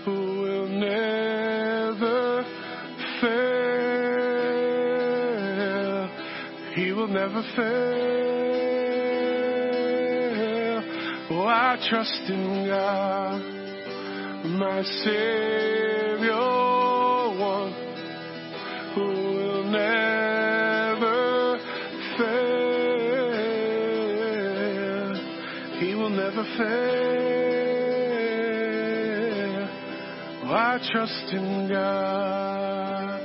[0.05, 2.45] who will never
[3.21, 3.31] fail.
[6.75, 8.31] He will never fail.
[11.31, 13.41] Oh, I trust in God,
[14.59, 16.35] my Savior,
[17.23, 17.73] the one
[18.95, 20.00] who will never
[26.41, 28.01] never fail.
[30.53, 33.21] I trust in God,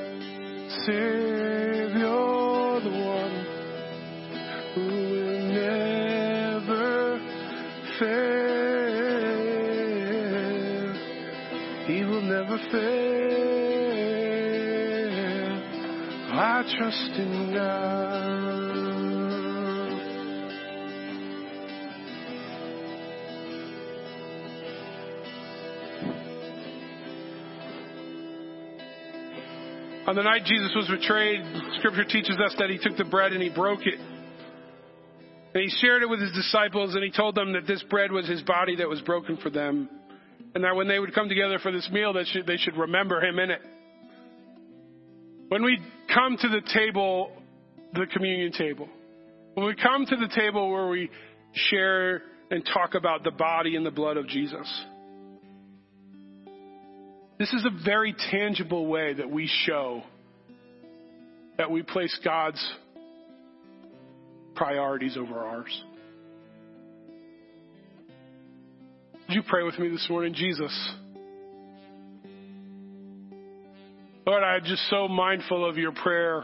[0.86, 3.46] Savior, the one
[4.74, 4.82] who
[5.12, 7.20] will never
[8.00, 8.36] fail.
[11.88, 13.46] He will never fail.
[16.38, 18.45] I trust in God.
[30.08, 31.42] On the night Jesus was betrayed,
[31.80, 34.00] scripture teaches us that he took the bread and he broke it.
[34.00, 38.28] And he shared it with his disciples and he told them that this bread was
[38.28, 39.90] his body that was broken for them.
[40.54, 43.40] And that when they would come together for this meal, should, they should remember him
[43.40, 43.62] in it.
[45.50, 45.80] When we
[46.14, 47.32] come to the table,
[47.94, 48.88] the communion table,
[49.56, 51.10] when we come to the table where we
[51.54, 52.22] share
[52.52, 54.86] and talk about the body and the blood of Jesus,
[57.38, 60.04] this is a very tangible way that we show
[61.58, 62.64] that we place God's
[64.56, 65.84] priorities over ours.
[69.28, 70.94] Would you pray with me this morning, Jesus?
[74.26, 76.44] Lord, I'm just so mindful of your prayer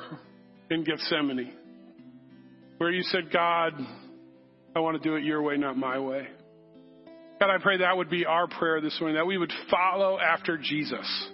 [0.69, 1.53] in Gethsemane,
[2.77, 3.73] where you said, God,
[4.75, 6.27] I want to do it your way, not my way.
[7.41, 10.59] God, I pray that would be our prayer this morning, that we would follow after
[10.59, 11.27] Jesus.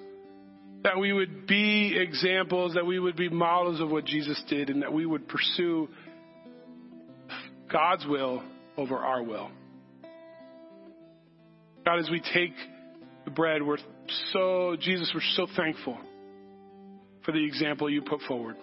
[0.85, 4.83] That we would be examples, that we would be models of what Jesus did, and
[4.83, 5.89] that we would pursue
[7.69, 8.41] God's will
[8.77, 9.51] over our will.
[11.83, 12.53] God, as we take
[13.25, 13.75] the bread, we're
[14.31, 15.97] so, Jesus, we're so thankful
[17.25, 18.55] for the example you put forward.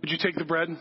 [0.00, 0.76] Would you take the bread?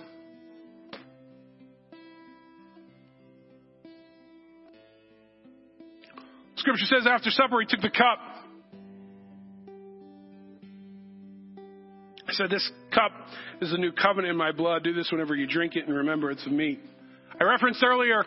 [6.66, 8.18] Scripture says after supper, he took the cup.
[12.28, 13.12] He said, This cup
[13.62, 14.84] is a new covenant in my blood.
[14.84, 16.80] Do this whenever you drink it and remember it's of me.
[17.40, 18.24] I referenced earlier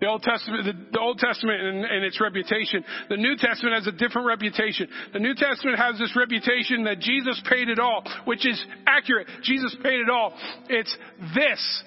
[0.00, 2.82] the Old Testament, the Old Testament and, and, its reputation.
[3.10, 4.88] The New Testament has a different reputation.
[5.12, 9.26] The New Testament has this reputation that Jesus paid it all, which is accurate.
[9.42, 10.32] Jesus paid it all.
[10.70, 10.96] It's
[11.34, 11.84] this.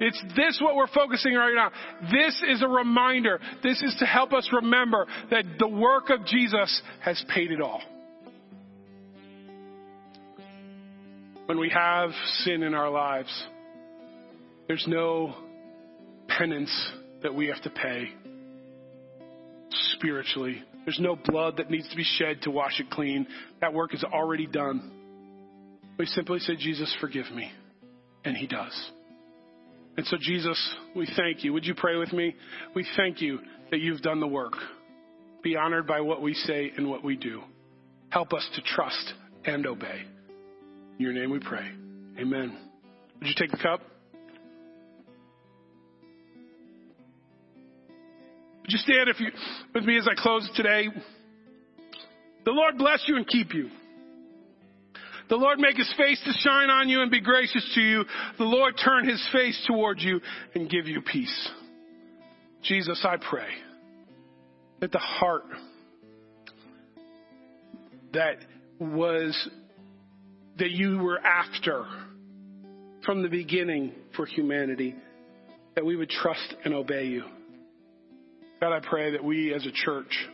[0.00, 1.70] It's this what we're focusing right now.
[2.12, 3.40] This is a reminder.
[3.62, 7.80] This is to help us remember that the work of Jesus has paid it all.
[11.46, 12.10] When we have
[12.40, 13.46] sin in our lives,
[14.68, 15.34] there's no
[16.28, 16.92] penance
[17.22, 18.12] that we have to pay
[19.94, 20.62] spiritually.
[20.84, 23.26] There's no blood that needs to be shed to wash it clean.
[23.60, 24.92] That work is already done.
[25.98, 27.50] We simply say, Jesus, forgive me.
[28.24, 28.90] And He does.
[29.98, 31.52] And so, Jesus, we thank you.
[31.54, 32.36] Would you pray with me?
[32.72, 33.40] We thank you
[33.72, 34.52] that you've done the work.
[35.42, 37.42] Be honored by what we say and what we do.
[38.10, 39.14] Help us to trust
[39.44, 40.02] and obey.
[40.98, 41.68] In your name we pray.
[42.16, 42.56] Amen.
[43.18, 43.80] Would you take the cup?
[48.62, 49.32] Would you stand if you,
[49.74, 50.86] with me as I close today?
[52.44, 53.68] The Lord bless you and keep you.
[55.28, 58.04] The Lord make his face to shine on you and be gracious to you.
[58.38, 60.20] The Lord turn his face towards you
[60.54, 61.50] and give you peace.
[62.62, 63.48] Jesus, I pray
[64.80, 65.44] that the heart
[68.12, 68.38] that
[68.78, 69.48] was,
[70.58, 71.84] that you were after
[73.04, 74.94] from the beginning for humanity,
[75.74, 77.24] that we would trust and obey you.
[78.60, 80.26] God, I pray that we as a church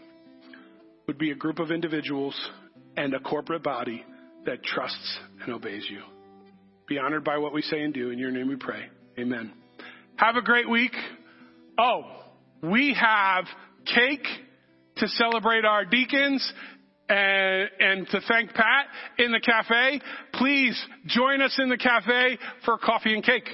[1.07, 2.35] would be a group of individuals
[2.97, 4.05] and a corporate body
[4.47, 6.03] that trusts and obeys you.
[6.87, 8.11] Be honored by what we say and do.
[8.11, 8.85] In your name we pray.
[9.19, 9.53] Amen.
[10.17, 10.93] Have a great week.
[11.79, 12.03] Oh,
[12.63, 13.47] we have
[13.87, 14.27] cake
[14.97, 16.53] to celebrate our deacons
[17.09, 18.87] and, and to thank Pat
[19.19, 20.01] in the cafe.
[20.35, 23.49] Please join us in the cafe for coffee and cake.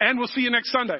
[0.00, 0.98] And we'll see you next Sunday.